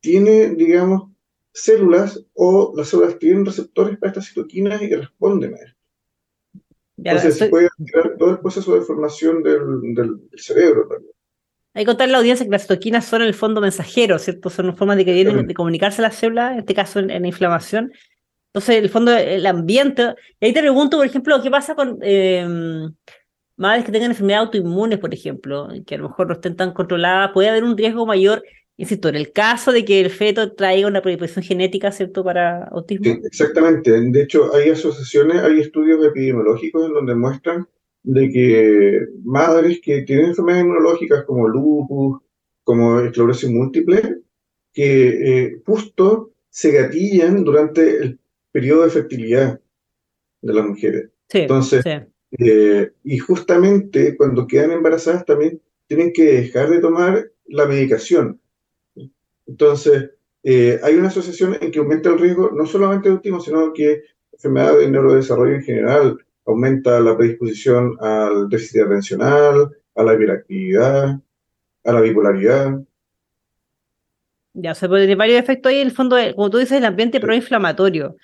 tiene, 0.00 0.54
digamos, 0.54 1.10
células 1.52 2.24
o 2.34 2.72
las 2.76 2.88
células 2.88 3.18
tienen 3.18 3.44
receptores 3.44 3.98
para 3.98 4.10
estas 4.10 4.28
citoquinas 4.28 4.80
y 4.82 4.88
que 4.88 4.96
responden 4.96 5.54
a 5.54 5.58
esto. 5.58 5.78
Entonces 6.96 7.36
se 7.36 7.48
puede 7.48 7.66
activar 7.66 8.16
todo 8.18 8.30
el 8.30 8.38
proceso 8.38 8.74
de 8.74 8.82
formación 8.82 9.42
del, 9.42 9.94
del, 9.94 10.20
cerebro 10.36 10.86
también. 10.88 11.12
Hay 11.74 11.84
que 11.84 11.86
contarle 11.86 12.12
a 12.12 12.12
la 12.12 12.18
audiencia 12.18 12.44
que 12.44 12.50
las 12.50 12.62
citoquinas 12.62 13.06
son 13.06 13.22
en 13.22 13.28
el 13.28 13.34
fondo 13.34 13.60
mensajeros, 13.60 14.22
¿cierto? 14.22 14.50
Son 14.50 14.76
formas 14.76 14.98
de 14.98 15.04
que 15.04 15.14
vienen 15.14 15.46
de 15.46 15.54
comunicarse 15.54 16.02
a 16.02 16.08
las 16.08 16.16
células, 16.16 16.52
en 16.52 16.58
este 16.60 16.74
caso 16.74 16.98
en, 16.98 17.08
la 17.08 17.26
inflamación. 17.26 17.92
Entonces, 18.54 18.76
en 18.76 18.84
el 18.84 18.90
fondo, 18.90 19.16
el 19.16 19.46
ambiente. 19.46 20.14
Y 20.38 20.46
ahí 20.46 20.52
te 20.52 20.60
pregunto, 20.60 20.98
por 20.98 21.06
ejemplo, 21.06 21.42
¿qué 21.42 21.50
pasa 21.50 21.74
con 21.74 21.98
eh, 22.02 22.46
madres 23.56 23.84
que 23.84 23.92
tengan 23.92 24.10
enfermedades 24.10 24.46
autoinmunes, 24.46 24.98
por 24.98 25.14
ejemplo, 25.14 25.68
que 25.86 25.94
a 25.94 25.98
lo 25.98 26.08
mejor 26.08 26.26
no 26.26 26.34
estén 26.34 26.56
tan 26.56 26.72
controladas, 26.72 27.30
puede 27.32 27.48
haber 27.48 27.64
un 27.64 27.76
riesgo 27.76 28.04
mayor, 28.04 28.42
insisto, 28.76 29.08
en 29.08 29.16
el 29.16 29.32
caso 29.32 29.72
de 29.72 29.84
que 29.84 30.00
el 30.00 30.10
feto 30.10 30.52
traiga 30.52 30.88
una 30.88 31.00
predisposición 31.00 31.44
genética, 31.44 31.92
¿cierto?, 31.92 32.24
para 32.24 32.64
autismo. 32.64 33.18
Exactamente. 33.24 33.90
De 33.90 34.22
hecho, 34.22 34.54
hay 34.54 34.70
asociaciones, 34.70 35.42
hay 35.42 35.60
estudios 35.60 36.04
epidemiológicos 36.04 36.86
en 36.86 36.92
donde 36.92 37.14
muestran 37.14 37.66
de 38.02 38.30
que 38.30 39.00
madres 39.24 39.80
que 39.80 40.02
tienen 40.02 40.26
enfermedades 40.26 40.64
inmunológicas 40.64 41.24
como 41.24 41.48
lupus, 41.48 42.20
como 42.64 43.00
esclerosis 43.00 43.48
múltiple, 43.48 44.16
que 44.72 45.44
eh, 45.44 45.62
justo 45.64 46.32
se 46.48 46.72
gatillan 46.72 47.44
durante 47.44 47.96
el 47.96 48.18
periodo 48.52 48.84
de 48.84 48.90
fertilidad 48.90 49.60
de 50.42 50.54
las 50.54 50.66
mujeres. 50.66 51.10
Sí, 51.28 51.40
Entonces, 51.40 51.84
eh, 52.38 52.92
y 53.04 53.18
justamente 53.18 54.16
cuando 54.16 54.46
quedan 54.46 54.72
embarazadas 54.72 55.24
también 55.24 55.60
tienen 55.86 56.12
que 56.12 56.24
dejar 56.24 56.70
de 56.70 56.80
tomar 56.80 57.30
la 57.46 57.66
medicación. 57.66 58.40
Entonces, 59.46 60.10
eh, 60.42 60.80
hay 60.82 60.94
una 60.94 61.08
asociación 61.08 61.56
en 61.60 61.70
que 61.70 61.78
aumenta 61.78 62.10
el 62.10 62.18
riesgo 62.18 62.50
no 62.52 62.66
solamente 62.66 63.08
de 63.08 63.16
autismo, 63.16 63.40
sino 63.40 63.72
que 63.72 64.02
enfermedad 64.32 64.78
de 64.78 64.90
neurodesarrollo 64.90 65.56
en 65.56 65.62
general, 65.62 66.18
aumenta 66.46 66.98
la 67.00 67.16
predisposición 67.16 67.96
al 68.00 68.48
déficit 68.48 68.82
atencional, 68.82 69.70
a 69.94 70.02
la 70.02 70.14
hiperactividad, 70.14 71.20
a 71.84 71.92
la 71.92 72.00
bipolaridad. 72.00 72.80
Ya, 74.54 74.74
se 74.74 74.88
puede 74.88 75.04
tener 75.04 75.16
varios 75.16 75.40
efectos 75.40 75.70
ahí, 75.70 75.78
en 75.78 75.88
el 75.88 75.94
fondo, 75.94 76.16
como 76.34 76.50
tú 76.50 76.58
dices, 76.58 76.78
el 76.78 76.84
ambiente 76.84 77.20
proinflamatorio. 77.20 78.16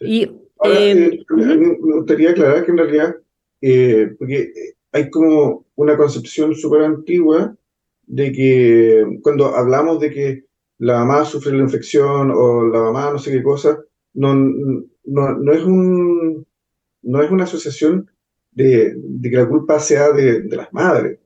Y, 0.00 0.22
eh, 0.64 1.24
me 1.30 1.76
gustaría 1.76 2.30
aclarar 2.30 2.64
que 2.64 2.70
en 2.70 2.78
realidad 2.78 3.16
eh, 3.60 4.14
porque 4.18 4.52
hay 4.92 5.10
como 5.10 5.66
una 5.76 5.96
concepción 5.96 6.54
súper 6.54 6.82
antigua 6.82 7.56
de 8.06 8.32
que 8.32 9.18
cuando 9.22 9.54
hablamos 9.54 10.00
de 10.00 10.10
que 10.10 10.44
la 10.78 11.00
mamá 11.00 11.24
sufre 11.24 11.52
la 11.52 11.64
infección 11.64 12.30
o 12.30 12.66
la 12.68 12.80
mamá 12.80 13.10
no 13.12 13.18
sé 13.18 13.32
qué 13.32 13.42
cosa, 13.42 13.82
no, 14.14 14.34
no, 14.34 15.34
no 15.34 15.52
es, 15.52 15.62
un, 15.64 16.46
no 17.02 17.22
es 17.22 17.30
una 17.30 17.44
asociación 17.44 18.10
de, 18.52 18.94
de 18.96 19.30
que 19.30 19.36
la 19.36 19.48
culpa 19.48 19.78
sea 19.80 20.12
de, 20.12 20.42
de 20.42 20.56
las 20.56 20.72
madres, 20.72 21.18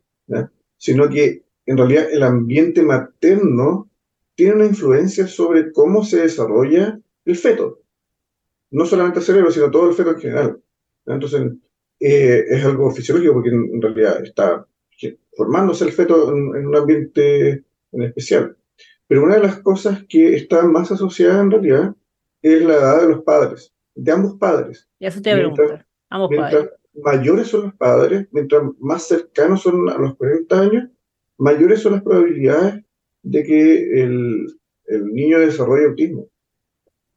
sino 0.77 1.09
que 1.09 1.45
en 1.67 1.77
realidad 1.77 2.11
el 2.11 2.23
ambiente 2.23 2.83
materno 2.83 3.89
tiene 4.35 4.55
una 4.55 4.67
influencia 4.67 5.27
sobre 5.27 5.71
cómo 5.73 6.05
se 6.05 6.23
desarrolla 6.23 6.99
el 7.25 7.37
feto. 7.37 7.82
No 8.73 8.85
solamente 8.85 9.21
el 9.21 9.25
cerebro, 9.25 9.51
sino 9.51 9.71
todo 9.71 9.89
el 9.89 9.95
feto 9.95 10.11
en 10.11 10.21
general. 10.21 10.61
Entonces, 11.07 11.53
eh, 12.01 12.45
es 12.49 12.65
algo 12.65 12.91
fisiológico 12.91 13.35
porque 13.35 13.51
en, 13.51 13.81
realidad 13.81 14.25
está 14.25 14.67
formándose 15.37 15.85
el 15.85 15.93
feto 15.93 16.31
en, 16.35 16.67
un 16.67 16.77
ambiente 16.77 17.65
en 17.93 18.03
especial. 18.03 18.57
Pero 19.07 19.23
una 19.23 19.37
de 19.37 19.43
las 19.43 19.61
cosas 19.61 20.05
que 20.09 20.35
está 20.35 20.63
más 20.67 20.91
asociada 20.91 21.41
en 21.41 21.51
realidad 21.51 21.95
es 22.43 22.65
la 22.65 22.75
edad 22.75 23.03
de 23.03 23.09
los 23.09 23.23
padres, 23.23 23.73
de 23.95 24.11
ambos 24.11 24.35
padres. 24.35 24.89
Ya 24.99 25.09
eso 25.09 25.23
te 25.23 25.35
mientras, 25.35 25.85
ambos 26.09 26.31
mientras 26.31 26.71
mayores 26.95 27.49
son 27.49 27.63
los 27.63 27.75
padres, 27.75 28.27
mientras 28.33 28.63
más 28.81 29.07
cercanos 29.07 29.63
son 29.63 29.89
a 29.89 29.97
los 29.99 30.17
40 30.17 30.61
años, 30.61 30.89
mayores 31.39 31.83
son 31.83 31.93
las 31.93 32.03
probabilidades 32.03 32.83
de 33.23 33.45
que 33.45 34.03
el, 34.03 34.47
el 34.87 35.07
niño 35.13 35.39
desarrolle 35.39 35.87
autismo. 35.87 36.29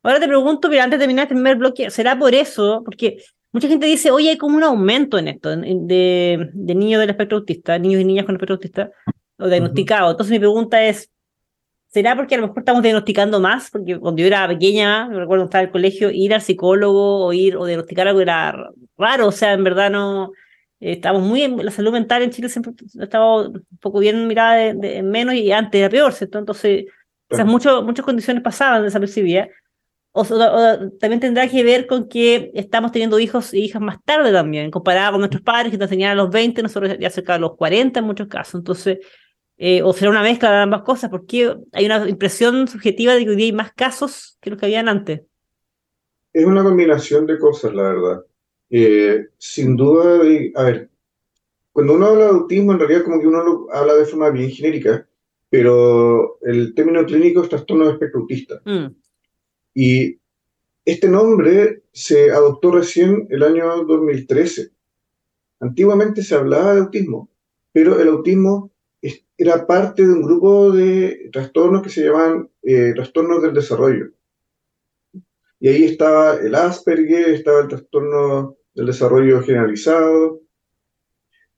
Ahora 0.06 0.20
te 0.20 0.28
pregunto, 0.28 0.70
pero 0.70 0.84
antes 0.84 1.00
de 1.00 1.04
terminar 1.04 1.24
este 1.24 1.34
primer 1.34 1.58
bloque, 1.58 1.90
¿será 1.90 2.18
por 2.18 2.36
eso? 2.36 2.84
Porque 2.86 3.18
mucha 3.52 3.68
gente 3.68 3.88
dice, 3.88 4.12
oye, 4.12 4.30
hay 4.30 4.38
como 4.38 4.56
un 4.56 4.64
aumento 4.64 5.18
en 5.18 5.30
esto, 5.30 5.56
de, 5.58 6.50
de 6.54 6.76
niños 6.76 7.02
del 7.02 7.10
espectro 7.10 7.40
autista, 7.40 7.80
niños 7.80 8.02
y 8.02 8.06
niñas 8.06 8.26
con 8.26 8.36
espectro 8.36 8.54
autista, 8.54 8.92
o 9.40 9.48
diagnosticados. 9.48 10.12
Entonces 10.12 10.32
mi 10.32 10.38
pregunta 10.38 10.84
es, 10.84 11.10
¿será 11.88 12.16
porque 12.16 12.36
a 12.36 12.38
lo 12.38 12.48
mejor 12.48 12.60
estamos 12.60 12.84
diagnosticando 12.84 13.40
más? 13.40 13.72
Porque 13.72 14.00
cuando 14.00 14.22
yo 14.22 14.28
era 14.28 14.48
pequeña, 14.48 15.08
me 15.08 15.18
recuerdo 15.18 15.46
estar 15.46 15.62
en 15.62 15.68
el 15.70 15.72
colegio, 15.72 16.12
ir 16.12 16.36
al 16.36 16.42
psicólogo 16.42 17.26
o 17.26 17.34
ir 17.34 17.58
o 17.58 17.66
diagnosticar 17.66 18.08
algo 18.08 18.22
era 18.22 18.70
raro, 19.00 19.28
o 19.28 19.32
sea, 19.32 19.54
en 19.54 19.64
verdad 19.64 19.90
no... 19.90 20.32
Eh, 20.80 20.92
estamos 20.92 21.24
muy 21.24 21.42
en 21.42 21.66
la 21.66 21.72
salud 21.72 21.94
mental 21.94 22.22
en 22.22 22.30
Chile 22.30 22.50
siempre 22.50 22.74
ha 23.00 23.04
estado 23.06 23.50
un 23.50 23.66
poco 23.80 24.00
bien 24.00 24.28
mirada 24.28 24.74
de, 24.74 25.02
menos 25.02 25.34
y 25.34 25.52
antes 25.52 25.80
era 25.80 25.90
peor, 25.90 26.14
¿cierto? 26.14 26.38
Entonces, 26.38 26.86
esas 27.28 27.48
muchas 27.48 28.06
condiciones 28.06 28.44
pasaban 28.44 28.84
desapercibidas. 28.84 29.48
O, 30.18 30.22
o, 30.22 30.92
también 30.98 31.20
tendrá 31.20 31.46
que 31.50 31.62
ver 31.62 31.88
con 31.88 32.08
que 32.08 32.50
estamos 32.54 32.94
teniendo 32.94 33.20
hijos 33.20 33.54
e 33.54 33.60
hijas 33.60 33.82
más 33.82 34.02
tarde 34.06 34.32
también, 34.32 34.72
comparado 34.72 35.12
con 35.12 35.20
nuestros 35.20 35.44
padres 35.44 35.74
que 35.74 35.78
nos 35.78 35.90
tenían 35.90 36.12
a 36.12 36.16
los 36.16 36.30
20, 36.30 36.64
nosotros 36.64 36.96
ya 36.98 37.10
cerca 37.10 37.34
de 37.34 37.40
los 37.40 37.58
40 37.58 38.00
en 38.00 38.06
muchos 38.06 38.30
casos. 38.30 38.56
Entonces, 38.56 39.00
eh, 39.58 39.84
o 39.84 39.92
será 39.92 40.12
una 40.12 40.22
mezcla 40.22 40.50
de 40.52 40.58
ambas 40.60 40.84
cosas, 40.84 41.10
porque 41.10 41.54
hay 41.74 41.86
una 41.86 42.08
impresión 42.08 42.66
subjetiva 42.70 43.14
de 43.14 43.26
que 43.26 43.32
hoy 43.32 43.36
día 43.36 43.48
hay 43.48 43.52
más 43.52 43.74
casos 43.74 44.38
que 44.40 44.52
los 44.52 44.58
que 44.58 44.68
habían 44.68 44.88
antes. 44.88 45.24
Es 46.32 46.46
una 46.46 46.64
combinación 46.64 47.26
de 47.26 47.38
cosas, 47.38 47.74
la 47.74 47.84
verdad. 47.84 48.26
Eh, 48.70 49.26
sin 49.38 49.76
duda, 49.76 50.22
a 50.56 50.64
ver, 50.64 50.90
cuando 51.74 51.94
uno 51.94 52.06
habla 52.06 52.24
de 52.24 52.32
autismo, 52.32 52.72
en 52.72 52.80
realidad 52.80 53.04
como 53.04 53.20
que 53.20 53.28
uno 53.28 53.44
lo 53.44 53.68
habla 53.74 53.96
de 53.96 54.06
forma 54.06 54.30
bien 54.30 54.50
genérica, 54.50 55.06
pero 55.50 56.40
el 56.44 56.74
término 56.74 57.06
clínico 57.06 57.44
es 57.44 57.50
trastorno 57.50 57.88
de 57.88 57.92
espectro 57.92 58.22
autista. 58.22 58.62
Mm. 58.64 58.96
Y 59.76 60.20
este 60.86 61.08
nombre 61.08 61.84
se 61.92 62.32
adoptó 62.32 62.72
recién 62.72 63.28
el 63.30 63.44
año 63.44 63.84
2013. 63.86 64.72
Antiguamente 65.60 66.24
se 66.24 66.36
hablaba 66.36 66.74
de 66.74 66.82
autismo, 66.82 67.30
pero 67.72 68.00
el 68.00 68.08
autismo 68.08 68.72
era 69.38 69.68
parte 69.68 70.06
de 70.06 70.14
un 70.14 70.22
grupo 70.22 70.72
de 70.72 71.30
trastornos 71.32 71.84
que 71.84 71.90
se 71.90 72.06
llaman 72.06 72.50
eh, 72.64 72.94
trastornos 72.96 73.42
del 73.42 73.54
desarrollo. 73.54 74.12
Y 75.60 75.68
ahí 75.68 75.84
estaba 75.84 76.36
el 76.36 76.56
Asperger, 76.56 77.30
estaba 77.30 77.62
el 77.62 77.68
trastorno 77.68 78.56
del 78.74 78.86
desarrollo 78.86 79.42
generalizado, 79.42 80.42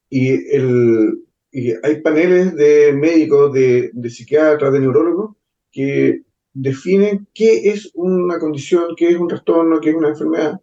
y, 0.10 0.56
el, 0.56 1.24
y 1.52 1.74
hay 1.84 2.02
paneles 2.02 2.56
de 2.56 2.94
médicos, 2.94 3.54
de, 3.54 3.92
de 3.94 4.10
psiquiatras, 4.10 4.72
de 4.72 4.80
neurólogos, 4.80 5.36
que 5.72 6.24
definen 6.60 7.28
qué 7.34 7.70
es 7.70 7.92
una 7.94 8.40
condición, 8.40 8.96
qué 8.96 9.10
es 9.10 9.18
un 9.18 9.28
trastorno, 9.28 9.80
qué 9.80 9.92
es 9.92 9.96
una 9.96 10.10
enfermedad. 10.10 10.60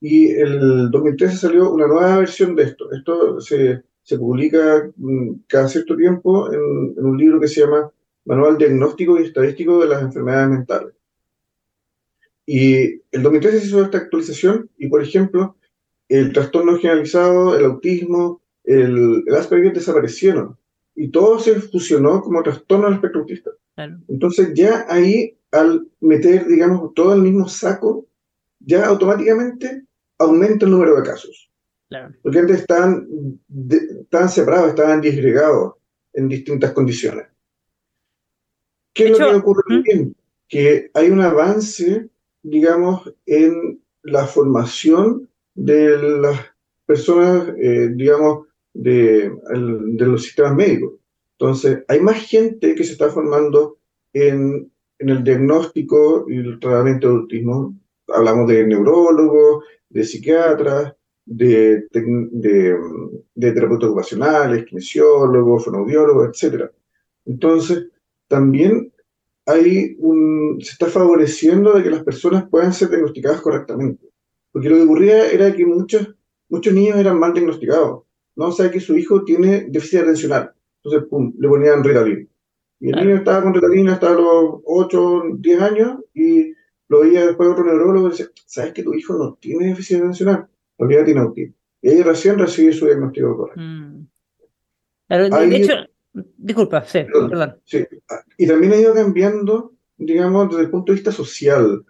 Y 0.00 0.30
el 0.32 0.90
2013 0.90 1.36
salió 1.36 1.72
una 1.72 1.86
nueva 1.86 2.18
versión 2.18 2.56
de 2.56 2.64
esto. 2.64 2.90
Esto 2.92 3.40
se, 3.40 3.82
publica 4.18 4.90
mm, 4.96 5.42
cada 5.46 5.68
cierto 5.68 5.96
tiempo 5.96 6.52
en, 6.52 7.04
un 7.04 7.16
libro 7.16 7.40
que 7.40 7.48
se 7.48 7.60
llama 7.60 7.90
Manual 8.24 8.58
Diagnóstico 8.58 9.18
y 9.18 9.24
Estadístico 9.24 9.80
de 9.80 9.88
las 9.88 10.02
Enfermedades 10.02 10.50
Mentales. 10.50 10.94
Y 12.44 13.02
el 13.12 13.22
2013 13.22 13.60
se 13.60 13.66
hizo 13.66 13.82
esta 13.82 13.98
actualización 13.98 14.70
y, 14.78 14.88
por 14.88 15.02
ejemplo, 15.02 15.56
el 16.08 16.32
trastorno 16.32 16.78
generalizado, 16.78 17.56
el 17.56 17.64
autismo, 17.64 18.40
el, 18.64 19.22
el 19.26 19.34
Asperger 19.34 19.74
desaparecieron 19.74 20.56
y 20.96 21.08
todo 21.08 21.38
se 21.38 21.60
fusionó 21.60 22.22
como 22.22 22.42
trastorno 22.42 22.86
del 22.86 22.94
espectro 22.94 23.20
autista. 23.20 23.50
Entonces 24.08 24.52
ya 24.54 24.86
ahí, 24.88 25.36
al 25.52 25.86
meter, 26.00 26.46
digamos, 26.46 26.92
todo 26.94 27.14
el 27.14 27.22
mismo 27.22 27.48
saco, 27.48 28.06
ya 28.60 28.86
automáticamente 28.86 29.84
aumenta 30.18 30.64
el 30.64 30.72
número 30.72 30.96
de 30.96 31.02
casos. 31.02 31.50
Porque 32.22 32.40
antes 32.40 32.60
estaban, 32.60 33.08
estaban 34.02 34.28
separados, 34.28 34.70
estaban 34.70 35.00
disgregados 35.00 35.74
en 36.12 36.28
distintas 36.28 36.72
condiciones. 36.72 37.26
¿Qué 38.92 39.04
es 39.04 39.18
lo 39.18 39.30
que 39.30 39.36
ocurre 39.36 39.62
también? 39.68 40.16
Que 40.48 40.90
hay 40.92 41.10
un 41.10 41.20
avance, 41.20 42.08
digamos, 42.42 43.14
en 43.26 43.80
la 44.02 44.26
formación 44.26 45.28
de 45.54 45.98
las 46.20 46.40
personas, 46.84 47.54
eh, 47.58 47.90
digamos, 47.94 48.46
de, 48.74 49.30
de 49.30 50.06
los 50.06 50.22
sistemas 50.24 50.54
médicos. 50.54 50.94
Entonces, 51.40 51.84
hay 51.86 52.00
más 52.00 52.16
gente 52.16 52.74
que 52.74 52.82
se 52.82 52.92
está 52.92 53.10
formando 53.10 53.78
en, 54.12 54.72
el 54.98 55.22
diagnóstico 55.22 56.26
y 56.28 56.38
el 56.38 56.58
tratamiento 56.58 57.08
de 57.08 57.14
autismo. 57.14 57.76
Hablamos 58.08 58.48
de 58.48 58.66
neurólogos, 58.66 59.64
de 59.88 60.02
psiquiatras, 60.02 60.94
de, 61.24 61.86
de 61.92 63.52
terapeutas 63.52 63.88
ocupacionales, 63.88 64.64
kinesiólogos, 64.64 65.64
fonoaudiólogos, 65.64 66.42
etc. 66.42 66.64
Entonces, 67.24 67.86
también 68.26 68.92
hay 69.46 69.94
un, 70.00 70.58
se 70.60 70.72
está 70.72 70.86
favoreciendo 70.86 71.74
de 71.74 71.84
que 71.84 71.90
las 71.90 72.02
personas 72.02 72.48
puedan 72.50 72.72
ser 72.72 72.88
diagnosticadas 72.88 73.40
correctamente. 73.40 74.08
Porque 74.50 74.68
lo 74.68 74.76
que 74.76 74.82
ocurría 74.82 75.30
era 75.30 75.54
que 75.54 75.64
muchos, 75.64 76.16
muchos 76.48 76.74
niños 76.74 76.96
eran 76.96 77.20
mal 77.20 77.32
diagnosticados. 77.32 78.02
No 78.34 78.46
o 78.46 78.52
sea 78.52 78.70
que 78.72 78.80
su 78.80 78.96
hijo 78.96 79.24
tiene 79.24 79.66
déficit 79.68 80.00
atencional 80.00 80.54
entonces, 80.82 81.08
pum, 81.08 81.32
le 81.38 81.48
ponían 81.48 81.84
Ritalin. 81.84 82.28
Y 82.80 82.90
el 82.90 82.96
niño 82.96 83.16
estaba 83.16 83.42
con 83.42 83.54
Ritalin 83.54 83.88
hasta 83.88 84.12
los 84.12 84.60
8, 84.64 85.22
10 85.38 85.62
años 85.62 85.98
y 86.14 86.52
lo 86.88 87.00
veía 87.00 87.26
después 87.26 87.48
otro 87.48 87.64
neurólogo 87.64 88.08
y 88.08 88.10
decía, 88.10 88.26
¿sabes 88.46 88.72
que 88.72 88.82
tu 88.82 88.94
hijo 88.94 89.14
no 89.14 89.34
tiene 89.40 89.66
déficit 89.66 89.98
atencional? 89.98 90.48
Ya 90.78 91.04
tiene 91.04 91.20
autismo. 91.20 91.54
Y 91.82 91.90
ahí 91.90 92.02
recién 92.02 92.38
recibe 92.38 92.72
su 92.72 92.86
diagnóstico 92.86 93.36
correcto. 93.36 93.60
Mm. 93.60 94.06
de 95.08 95.56
hecho, 95.56 95.74
disculpa, 96.36 96.84
sí, 96.84 97.00
perdón. 97.04 97.60
Sí. 97.64 97.84
Y 98.36 98.46
también 98.46 98.72
ha 98.72 98.76
ido 98.76 98.94
cambiando, 98.94 99.74
digamos, 99.96 100.50
desde 100.50 100.62
el 100.62 100.70
punto 100.70 100.92
de 100.92 100.96
vista 100.96 101.12
social. 101.12 101.84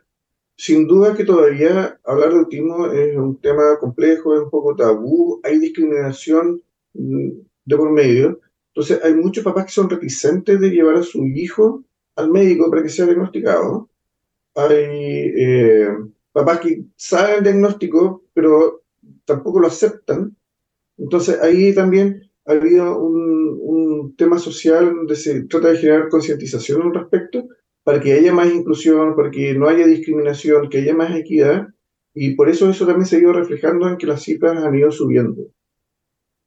Sin 0.57 0.89
duda 0.89 1.15
que 1.15 1.25
todavía 1.25 2.01
hablar 2.05 2.33
de 2.33 2.39
autismo 2.41 2.87
es 2.87 3.17
un 3.17 3.41
tema 3.41 3.79
complejo, 3.79 4.35
es 4.35 4.43
un 4.43 4.51
poco 4.51 4.75
tabú, 4.75 5.41
hay 5.45 5.59
discriminación 5.59 6.61
mm, 6.95 7.31
de 7.65 7.77
por 7.77 7.91
medio, 7.93 8.41
entonces, 8.79 9.01
hay 9.03 9.13
muchos 9.13 9.43
papás 9.43 9.65
que 9.65 9.73
son 9.73 9.91
reticentes 9.91 10.61
de 10.61 10.71
llevar 10.71 10.95
a 10.95 11.03
su 11.03 11.27
hijo 11.27 11.83
al 12.15 12.31
médico 12.31 12.71
para 12.71 12.81
que 12.81 12.89
sea 12.89 13.07
diagnosticado. 13.07 13.91
Hay 14.55 14.73
eh, 14.73 15.89
papás 16.31 16.61
que 16.61 16.85
saben 16.95 17.39
el 17.39 17.43
diagnóstico, 17.43 18.23
pero 18.33 18.83
tampoco 19.25 19.59
lo 19.59 19.67
aceptan. 19.67 20.37
Entonces, 20.97 21.41
ahí 21.43 21.75
también 21.75 22.31
ha 22.47 22.53
habido 22.53 23.01
un, 23.01 23.59
un 23.61 24.15
tema 24.15 24.39
social 24.39 24.95
donde 24.95 25.17
se 25.17 25.43
trata 25.47 25.73
de 25.73 25.79
generar 25.79 26.09
concientización 26.09 26.83
al 26.83 26.95
respecto 26.95 27.49
para 27.83 27.99
que 28.01 28.13
haya 28.13 28.33
más 28.33 28.49
inclusión, 28.49 29.17
para 29.17 29.33
que 29.33 29.55
no 29.55 29.67
haya 29.67 29.89
discriminación, 29.89 30.69
que 30.69 30.79
haya 30.79 30.95
más 30.95 31.17
equidad. 31.17 31.67
Y 32.15 32.37
por 32.37 32.49
eso 32.49 32.71
eso 32.71 32.87
también 32.87 33.07
se 33.07 33.17
ha 33.17 33.19
ido 33.19 33.33
reflejando 33.33 33.89
en 33.89 33.97
que 33.97 34.07
las 34.07 34.23
cifras 34.23 34.63
han 34.63 34.77
ido 34.77 34.93
subiendo. 34.93 35.49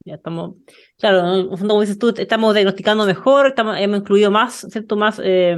Ya 0.04 0.16
estamos, 0.16 0.56
claro, 0.98 1.36
en 1.36 1.50
fondo, 1.50 1.74
como 1.74 1.82
dices 1.82 2.00
tú, 2.00 2.14
estamos 2.18 2.54
diagnosticando 2.54 3.06
mejor, 3.06 3.54
hemos 3.58 4.00
incluido 4.00 4.32
más, 4.32 4.66
¿cierto? 4.70 4.96
Más 4.96 5.22
eh, 5.24 5.56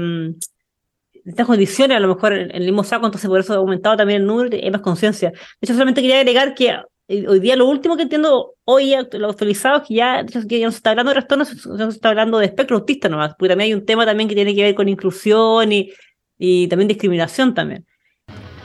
estas 1.26 1.48
condiciones, 1.48 1.98
a 1.98 2.00
lo 2.00 2.10
mejor 2.10 2.34
en, 2.34 2.52
el 2.54 2.64
mismo 2.64 2.84
saco, 2.84 3.06
entonces 3.06 3.30
por 3.30 3.40
eso 3.40 3.54
ha 3.54 3.58
aumentado 3.58 3.98
también 3.98 4.22
el 4.22 4.28
número 4.28 4.56
y 4.56 4.60
hay 4.62 4.72
más 4.72 4.82
conciencia. 4.82 5.32
De 5.32 5.38
hecho, 5.62 5.74
solamente 5.74 6.02
quería 6.02 6.20
agregar 6.20 6.54
que 6.54 6.76
eh, 7.08 7.28
hoy 7.28 7.40
día 7.40 7.56
lo 7.56 7.68
último 7.68 7.96
que 7.96 8.04
entiendo 8.04 8.56
hoy, 8.66 8.94
lo 9.14 9.30
actualizado, 9.30 9.82
es 9.82 9.88
que 9.88 9.96
ya, 9.96 10.26
ya 10.26 10.66
no 10.66 10.72
se 10.72 10.78
está 10.78 10.92
hablando 10.92 11.12
de 11.12 11.16
trastornos, 11.16 11.48
se 11.48 11.88
está 11.88 12.10
hablando 12.10 12.40
de 12.40 12.46
espectro 12.46 12.78
autista 12.78 13.08
nomás, 13.08 13.36
porque 13.38 13.50
también 13.50 13.72
hay 13.72 13.74
un 13.74 13.86
tema 13.86 14.06
también 14.06 14.28
que 14.28 14.36
tiene 14.36 14.54
que 14.54 14.64
ver 14.64 14.76
con 14.76 14.90
inclusión 14.90 15.72
y, 15.72 15.92
y 16.38 16.68
también 16.68 16.88
discriminación 16.90 17.54
también. 17.54 17.86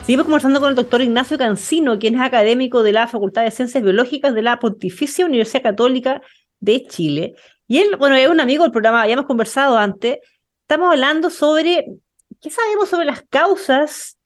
Seguimos 0.08 0.24
conversando 0.24 0.58
con 0.58 0.70
el 0.70 0.74
doctor 0.74 1.02
Ignacio 1.02 1.36
Cancino, 1.36 1.98
quien 1.98 2.14
es 2.14 2.22
académico 2.22 2.82
de 2.82 2.92
la 2.92 3.08
Facultad 3.08 3.42
de 3.42 3.50
Ciencias 3.50 3.84
Biológicas 3.84 4.34
de 4.34 4.40
la 4.40 4.58
Pontificia 4.58 5.26
Universidad 5.26 5.62
Católica 5.62 6.22
de 6.60 6.86
Chile. 6.86 7.34
Y 7.66 7.76
él, 7.76 7.94
bueno, 7.98 8.16
es 8.16 8.26
un 8.26 8.40
amigo 8.40 8.62
del 8.62 8.72
programa, 8.72 9.06
ya 9.06 9.12
hemos 9.12 9.26
conversado 9.26 9.76
antes. 9.76 10.16
Estamos 10.62 10.92
hablando 10.92 11.28
sobre 11.28 11.84
qué 12.40 12.48
sabemos 12.48 12.88
sobre 12.88 13.04
las 13.04 13.20
causas 13.28 14.16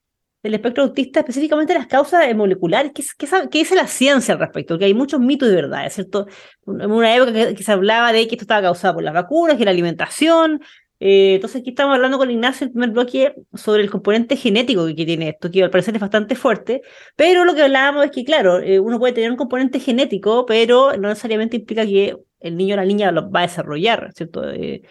del 0.41 0.55
espectro 0.55 0.85
autista, 0.85 1.19
específicamente 1.19 1.75
las 1.75 1.89
causas 1.89 2.33
moleculares. 2.33 2.93
¿Qué, 2.95 3.03
qué, 3.19 3.59
dice 3.59 3.75
la 3.75 3.89
ciencia 3.89 4.35
al 4.35 4.41
respecto? 4.41 4.79
Que 4.79 4.85
hay 4.85 4.95
muchos 4.95 5.19
mitos 5.19 5.49
de 5.49 5.57
verdad, 5.57 5.91
¿cierto? 5.91 6.29
En 6.65 6.93
una 6.93 7.13
época 7.13 7.33
que, 7.33 7.61
se 7.61 7.73
hablaba 7.73 8.13
de 8.13 8.29
que 8.29 8.37
esto 8.37 8.45
estaba 8.45 8.63
causado 8.63 8.95
por 8.95 9.03
las 9.03 9.15
vacunas, 9.15 9.57
que 9.57 9.65
la 9.65 9.73
alimentación. 9.73 10.61
Eh, 11.05 11.35
entonces 11.35 11.63
aquí 11.63 11.71
estamos 11.71 11.97
hablando 11.97 12.17
con 12.17 12.31
Ignacio 12.31 12.65
en 12.65 12.69
el 12.69 12.73
primer 12.75 12.91
bloque 12.91 13.35
sobre 13.55 13.83
el 13.83 13.91
componente 13.91 14.37
genético 14.37 14.87
que, 14.87 15.05
tiene 15.05 15.31
esto, 15.31 15.51
que 15.51 15.65
al 15.65 15.71
parecer 15.71 15.97
es 15.97 16.01
bastante 16.01 16.37
fuerte, 16.37 16.83
pero 17.17 17.45
lo 17.45 17.57
que 17.57 17.63
hablábamos 17.63 18.05
es 18.05 18.13
que, 18.13 18.25
claro, 18.25 18.61
eh, 18.61 18.79
uno 18.79 19.01
puede 19.01 19.13
tener 19.13 19.33
un 19.33 19.37
componente 19.37 19.81
genético, 19.81 20.47
pero 20.47 20.97
no 20.97 21.09
necesariamente 21.09 21.57
implica 21.57 21.85
que 21.85 22.17
el 22.39 22.57
niño 22.57 22.75
o 22.75 22.77
la 22.77 22.85
niña 22.85 23.11
lo 23.11 23.29
va 23.33 23.41
a 23.41 23.43
desarrollar, 23.43 24.13
¿cierto? 24.15 24.49
Eh, 24.49 24.83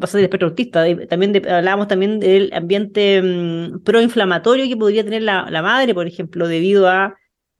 pasar 0.00 0.18
del 0.18 0.24
espectro 0.24 0.48
autista. 0.48 0.84
También 1.08 1.36
hablábamos 1.48 1.86
también 1.86 2.18
del 2.18 2.52
ambiente 2.52 3.22
mm, 3.22 3.82
proinflamatorio 3.84 4.66
que 4.66 4.76
podría 4.76 5.04
tener 5.04 5.22
la, 5.22 5.62
madre, 5.62 5.94
por 5.94 6.08
ejemplo, 6.08 6.48
debido 6.48 6.88
a, 6.88 7.14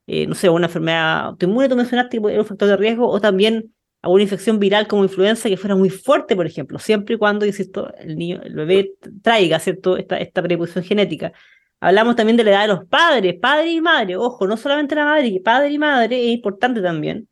eh, 0.08 0.26
no 0.26 0.34
sé, 0.34 0.48
una 0.48 0.66
enfermedad 0.66 1.26
autoinmune, 1.26 1.68
tú 1.68 1.76
mencionaste, 1.76 2.20
que 2.20 2.28
ser 2.28 2.40
un 2.40 2.46
factor 2.46 2.68
de 2.68 2.76
riesgo, 2.76 3.08
o 3.08 3.20
también 3.20 3.73
a 4.04 4.08
una 4.10 4.22
infección 4.22 4.58
viral 4.58 4.86
como 4.86 5.02
influenza 5.02 5.48
que 5.48 5.56
fuera 5.56 5.74
muy 5.74 5.88
fuerte, 5.88 6.36
por 6.36 6.46
ejemplo, 6.46 6.78
siempre 6.78 7.14
y 7.14 7.18
cuando, 7.18 7.46
insisto, 7.46 7.90
el 7.96 8.16
niño, 8.18 8.38
el 8.44 8.54
bebé 8.54 8.92
traiga, 9.22 9.58
¿cierto?, 9.58 9.96
esta, 9.96 10.18
esta 10.18 10.42
predisposición 10.42 10.84
genética. 10.84 11.32
Hablamos 11.80 12.14
también 12.14 12.36
de 12.36 12.44
la 12.44 12.50
edad 12.50 12.62
de 12.62 12.68
los 12.68 12.84
padres, 12.86 13.36
padre 13.40 13.70
y 13.70 13.80
madre, 13.80 14.16
ojo, 14.16 14.46
no 14.46 14.58
solamente 14.58 14.94
la 14.94 15.06
madre, 15.06 15.40
padre 15.42 15.70
y 15.70 15.78
madre 15.78 16.22
es 16.22 16.34
importante 16.34 16.82
también. 16.82 17.28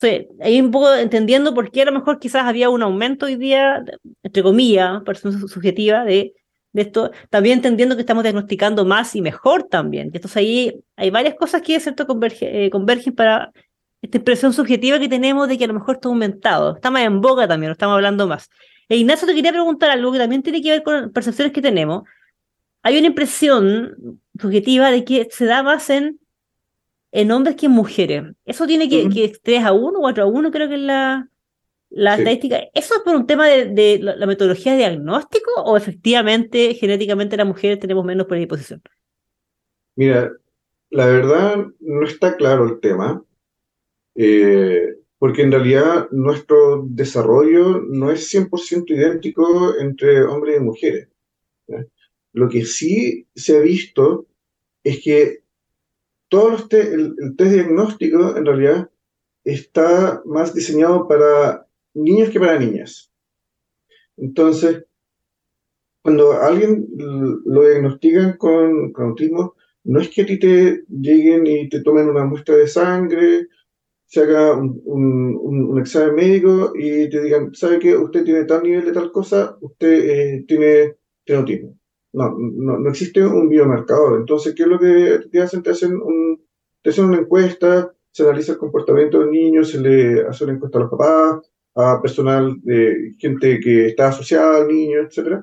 Sí, 0.00 0.26
ahí 0.40 0.60
un 0.60 0.72
poco 0.72 0.92
entendiendo 0.96 1.54
por 1.54 1.70
qué 1.70 1.82
a 1.82 1.84
lo 1.84 1.92
mejor 1.92 2.18
quizás 2.18 2.44
había 2.44 2.70
un 2.70 2.82
aumento 2.82 3.26
hoy 3.26 3.36
día, 3.36 3.84
entre 4.24 4.42
comillas, 4.42 5.02
persona 5.04 5.38
subjetiva, 5.46 6.04
de, 6.04 6.34
de 6.72 6.82
esto, 6.82 7.12
también 7.28 7.58
entendiendo 7.58 7.94
que 7.94 8.00
estamos 8.00 8.24
diagnosticando 8.24 8.84
más 8.84 9.14
y 9.14 9.20
mejor 9.22 9.68
también. 9.68 10.10
Entonces 10.12 10.36
ahí 10.38 10.80
hay 10.96 11.10
varias 11.10 11.36
cosas 11.36 11.62
que 11.62 11.78
cierto 11.78 12.04
eh, 12.40 12.68
convergen 12.70 13.14
para 13.14 13.52
esta 14.02 14.18
impresión 14.18 14.52
subjetiva 14.52 14.98
que 14.98 15.08
tenemos 15.08 15.48
de 15.48 15.58
que 15.58 15.64
a 15.64 15.68
lo 15.68 15.74
mejor 15.74 15.96
está 15.96 16.08
aumentado. 16.08 16.76
Está 16.76 16.90
más 16.90 17.02
en 17.02 17.20
boca 17.20 17.46
también, 17.46 17.68
lo 17.68 17.72
estamos 17.72 17.94
hablando 17.94 18.26
más. 18.26 18.50
E 18.88 18.96
Ignacio, 18.96 19.26
te 19.26 19.34
quería 19.34 19.52
preguntar 19.52 19.90
algo 19.90 20.12
que 20.12 20.18
también 20.18 20.42
tiene 20.42 20.62
que 20.62 20.70
ver 20.70 20.82
con 20.82 21.12
percepciones 21.12 21.52
que 21.52 21.62
tenemos. 21.62 22.04
Hay 22.82 22.98
una 22.98 23.08
impresión 23.08 24.20
subjetiva 24.38 24.90
de 24.90 25.04
que 25.04 25.28
se 25.30 25.44
da 25.44 25.62
más 25.62 25.90
en 25.90 26.18
en 27.12 27.30
hombres 27.30 27.56
que 27.56 27.66
en 27.66 27.72
mujeres. 27.72 28.24
Eso 28.44 28.66
tiene 28.66 28.88
que, 28.88 29.08
que 29.08 29.32
3 29.42 29.64
a 29.64 29.72
1, 29.72 29.98
4 29.98 30.22
a 30.22 30.26
1, 30.26 30.50
creo 30.50 30.68
que 30.68 30.74
es 30.74 30.80
la, 30.80 31.28
la 31.90 32.16
estadística. 32.16 32.60
¿Eso 32.72 32.94
es 32.94 33.00
por 33.00 33.16
un 33.16 33.26
tema 33.26 33.46
de, 33.46 33.98
la, 34.00 34.26
metodología 34.26 34.72
de 34.72 34.78
diagnóstico 34.78 35.50
o 35.64 35.76
efectivamente 35.76 36.74
genéticamente 36.74 37.36
las 37.36 37.46
mujeres 37.46 37.80
tenemos 37.80 38.04
menos 38.04 38.26
predisposición? 38.26 38.82
Mira, 39.96 40.30
la 40.90 41.06
verdad 41.06 41.66
no 41.80 42.06
está 42.06 42.36
claro 42.36 42.66
el 42.66 42.80
tema, 42.80 43.22
eh, 44.14 44.96
porque 45.18 45.42
en 45.42 45.52
realidad 45.52 46.08
nuestro 46.10 46.84
desarrollo 46.88 47.82
no 47.88 48.10
es 48.10 48.32
100% 48.32 48.90
idéntico 48.90 49.78
entre 49.78 50.22
hombres 50.22 50.56
y 50.56 50.60
mujeres. 50.60 51.08
Lo 52.32 52.48
que 52.48 52.64
sí 52.64 53.26
se 53.34 53.58
ha 53.58 53.60
visto 53.60 54.26
es 54.82 55.02
que 55.02 55.42
todos 56.28 56.52
los 56.52 56.72
el, 56.72 57.36
test 57.36 57.52
diagnóstico 57.52 58.36
en 58.36 58.46
realidad 58.46 58.90
está 59.44 60.22
más 60.24 60.54
diseñado 60.54 61.06
para 61.08 61.66
niños 61.92 62.30
que 62.30 62.40
para 62.40 62.58
niñas. 62.58 63.10
Entonces, 64.16 64.84
cuando 66.02 66.32
alguien 66.32 66.86
lo 66.96 67.68
diagnostican 67.68 68.36
con, 68.36 68.92
autismo, 68.96 69.54
no 69.84 70.00
es 70.00 70.08
que 70.08 70.22
a 70.22 70.26
ti 70.26 70.38
te 70.38 70.84
lleguen 70.88 71.46
y 71.46 71.68
te 71.68 71.80
tomen 71.80 72.08
una 72.08 72.24
muestra 72.24 72.56
de 72.56 72.68
sangre, 72.68 73.48
se 74.10 74.22
haga 74.22 74.56
un, 74.56 75.78
examen 75.78 76.16
médico 76.16 76.72
y 76.74 77.08
te 77.08 77.22
digan, 77.22 77.54
¿sabe 77.54 77.78
qué? 77.78 77.96
Usted 77.96 78.24
tiene 78.24 78.44
tal 78.44 78.64
nivel 78.64 78.84
de 78.84 78.92
tal 78.92 79.12
cosa, 79.12 79.56
usted 79.60 79.88
eh, 79.88 80.44
tiene, 80.48 80.96
tiene 81.24 81.40
autismo. 81.40 81.78
No, 82.12 82.36
no, 82.36 82.90
existe 82.90 83.24
un 83.24 83.48
biomarcador. 83.48 84.18
Entonces, 84.18 84.52
¿qué 84.54 84.64
es 84.64 84.68
lo 84.68 84.80
que 84.80 85.20
te 85.30 85.40
hacen? 85.40 85.62
Te 85.62 85.70
hacen, 85.70 85.92
un, 85.94 86.44
te 86.82 86.90
hacen 86.90 87.04
una 87.04 87.18
encuesta, 87.18 87.94
se 88.10 88.24
analiza 88.24 88.52
el 88.52 88.58
comportamiento 88.58 89.20
del 89.20 89.30
niño, 89.30 89.62
se 89.62 89.80
le 89.80 90.26
hace 90.26 90.42
una 90.42 90.54
encuesta 90.54 90.78
a 90.78 90.80
los 90.82 90.90
papás, 90.90 91.52
a 91.76 92.02
personal, 92.02 92.56
de 92.62 93.14
gente 93.16 93.60
que 93.60 93.86
está 93.86 94.08
asociada 94.08 94.58
al 94.58 94.68
niño, 94.68 95.02
etc. 95.02 95.40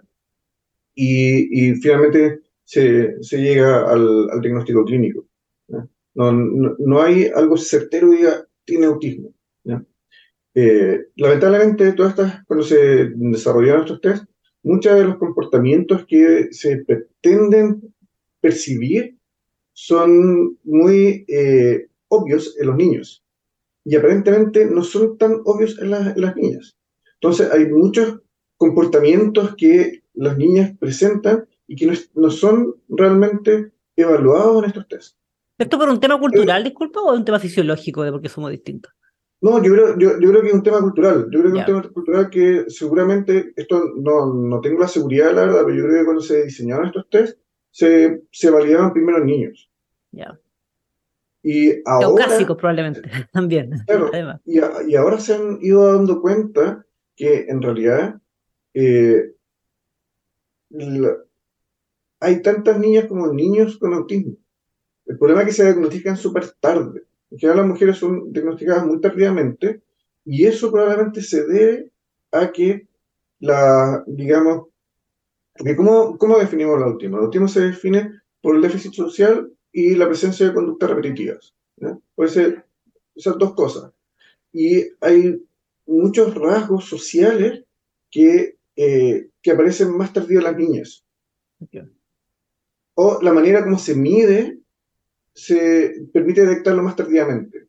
Y, 0.94 1.70
y 1.70 1.76
finalmente 1.76 2.42
se, 2.66 3.24
se, 3.24 3.38
llega 3.38 3.90
al, 3.90 4.30
al 4.30 4.42
diagnóstico 4.42 4.84
clínico. 4.84 5.26
No, 5.70 6.32
no, 6.34 6.76
no, 6.80 7.02
hay 7.02 7.28
algo 7.28 7.58
certero 7.58 8.10
diga, 8.10 8.47
tiene 8.68 8.86
autismo. 8.86 9.34
Eh, 10.54 11.06
lamentablemente, 11.16 11.94
todas 11.94 12.12
estas, 12.12 12.44
cuando 12.46 12.66
se 12.66 13.12
desarrollaron 13.16 13.82
estos 13.82 14.02
test, 14.02 14.26
muchos 14.64 14.96
de 14.96 15.06
los 15.06 15.18
comportamientos 15.18 16.06
que 16.08 16.48
se 16.52 16.78
pretenden 16.84 17.94
percibir 18.42 19.16
son 19.74 20.58
muy 20.64 21.26
eh, 21.28 21.88
obvios 22.08 22.56
en 22.60 22.68
los 22.68 22.76
niños 22.76 23.24
y 23.86 23.96
aparentemente 23.96 24.66
no 24.66 24.84
son 24.84 25.18
tan 25.18 25.42
obvios 25.46 25.80
en, 25.80 25.92
las 25.92 26.36
niñas. 26.36 26.76
Entonces 27.22 27.50
hay 27.52 27.68
muchos 27.68 28.20
comportamientos 28.58 29.56
que 29.56 30.02
las 30.16 30.38
niñas 30.38 30.76
presentan 30.80 31.48
y 31.68 31.76
que 31.76 31.94
no, 32.16 32.32
son 32.32 32.76
realmente 32.90 33.72
evaluados 33.96 34.64
en 34.64 34.70
estos 34.70 34.88
test. 34.88 35.18
¿Esto 35.58 35.78
por 35.78 35.90
un 35.90 36.00
tema 36.00 36.20
cultural, 36.20 36.64
disculpa, 36.64 37.02
o 37.02 37.14
un 37.14 37.26
tema 37.26 37.40
fisiológico 37.40 38.04
de 38.04 38.12
por 38.12 38.22
qué 38.22 38.30
somos 38.30 38.52
distintos? 38.52 38.94
No, 39.42 39.64
yo 39.64 39.72
creo, 39.72 40.00
yo, 40.00 40.20
yo, 40.20 40.30
creo 40.30 40.42
que 40.42 40.48
es 40.48 40.54
un 40.54 40.64
tema 40.64 40.82
cultural. 40.82 41.28
Yo 41.32 41.40
creo 41.40 41.54
que 41.54 41.60
es 41.60 41.68
un 41.68 41.82
tema 41.82 41.94
cultural 41.94 42.30
que 42.30 42.66
seguramente, 42.68 43.54
esto 43.56 43.94
no, 43.96 44.34
no 44.34 44.62
tengo 44.62 44.80
la 44.80 44.88
seguridad, 44.88 45.34
la 45.34 45.46
verdad, 45.46 45.62
pero 45.66 45.78
yo 45.78 45.84
creo 45.84 46.00
que 46.00 46.06
cuando 46.06 46.22
se 46.22 46.44
diseñaron 46.44 46.88
estos 46.88 47.10
test, 47.10 47.40
se, 47.72 48.24
se 48.32 48.50
validaban 48.50 48.94
primero 48.94 49.24
niños. 49.24 49.70
Ya. 50.12 50.40
Y 51.44 51.82
ahora. 51.86 52.26
clásico, 52.26 52.58
probablemente, 52.58 53.02
también. 53.32 53.72
y, 54.46 54.60
y, 54.88 54.96
ahora 54.96 55.20
se 55.20 55.36
han 55.36 55.60
ido 55.62 55.94
dando 55.94 56.20
cuenta 56.22 56.86
que 57.16 57.46
en 57.48 57.62
realidad 57.62 58.20
eh, 58.74 59.34
hay 62.20 62.42
tantas 62.42 62.80
niñas 62.80 63.06
como 63.06 63.32
niños 63.32 63.78
con 63.78 63.94
autismo. 63.94 64.36
El 65.08 65.18
problema 65.18 65.42
es 65.42 65.48
que 65.48 65.54
se 65.54 65.64
diagnostican 65.64 66.18
súper 66.18 66.52
tarde. 66.60 67.04
En 67.32 67.38
general 67.38 67.60
las 67.60 67.68
mujeres 67.68 67.98
son 67.98 68.32
diagnosticadas 68.32 68.86
muy 68.86 69.00
tardíamente 69.02 69.82
y 70.26 70.46
eso 70.46 70.72
probablemente 70.72 71.22
se 71.22 71.46
debe 71.46 71.92
a 72.32 72.52
que 72.52 72.88
la, 73.40 74.04
digamos, 74.08 74.68
porque 75.58 75.76
¿cómo, 75.76 76.18
¿cómo 76.18 76.38
definimos 76.38 76.78
el 76.78 76.84
autismo? 76.84 77.18
El 77.18 77.26
autismo 77.26 77.48
se 77.48 77.62
define 77.62 78.22
por 78.42 78.56
el 78.56 78.62
déficit 78.62 78.94
social 78.94 79.52
y 79.72 79.96
la 79.96 80.08
presencia 80.08 80.48
de 80.48 80.54
conductas 80.54 80.90
repetitivas. 80.90 81.54
Puede 82.16 82.30
ser 82.30 82.66
esas 83.16 83.38
dos 83.38 83.54
cosas. 83.54 83.92
Y 84.52 84.86
hay 85.02 85.42
muchos 85.86 86.36
rasgos 86.36 86.86
sociales 86.86 87.64
que, 88.10 88.58
eh, 88.76 89.30
que 89.42 89.52
aparecen 89.52 89.96
más 89.96 90.14
tardío 90.14 90.40
en 90.40 90.46
las 90.46 90.58
niñas. 90.58 91.04
O 92.96 93.20
la 93.22 93.34
manera 93.34 93.64
como 93.64 93.78
se 93.78 93.96
mide 93.96 94.60
se 95.38 95.94
permite 96.12 96.44
detectarlo 96.44 96.82
más 96.82 96.96
tardíamente. 96.96 97.68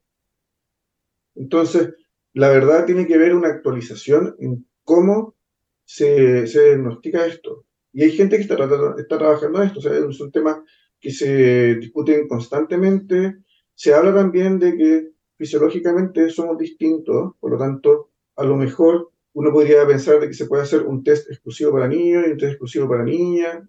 Entonces, 1.35 1.93
la 2.33 2.49
verdad 2.49 2.87
tiene 2.87 3.07
que 3.07 3.19
ver 3.19 3.35
una 3.35 3.49
actualización 3.49 4.35
en 4.39 4.67
cómo 4.85 5.37
se, 5.85 6.47
se 6.47 6.65
diagnostica 6.65 7.27
esto. 7.27 7.67
Y 7.93 8.05
hay 8.05 8.13
gente 8.13 8.37
que 8.37 8.43
está, 8.43 8.55
está 8.97 9.19
trabajando 9.19 9.61
en 9.61 9.69
esto, 9.69 9.81
o 9.81 9.83
sea, 9.83 9.93
es 9.93 10.19
un 10.19 10.33
tema 10.33 10.65
que 10.99 11.11
se 11.11 11.75
discuten 11.75 12.27
constantemente. 12.27 13.37
Se 13.75 13.93
habla 13.93 14.15
también 14.15 14.59
de 14.59 14.75
que 14.75 15.11
fisiológicamente 15.37 16.31
somos 16.31 16.57
distintos, 16.57 17.35
por 17.39 17.51
lo 17.51 17.59
tanto, 17.59 18.13
a 18.37 18.45
lo 18.45 18.57
mejor 18.57 19.11
uno 19.35 19.53
podría 19.53 19.87
pensar 19.87 20.21
de 20.21 20.29
que 20.29 20.35
se 20.35 20.47
puede 20.47 20.63
hacer 20.63 20.87
un 20.87 21.05
test 21.05 21.31
exclusivo 21.31 21.73
para 21.73 21.87
niños 21.87 22.25
y 22.27 22.31
un 22.31 22.39
test 22.39 22.53
exclusivo 22.53 22.89
para 22.89 23.05
niñas, 23.05 23.63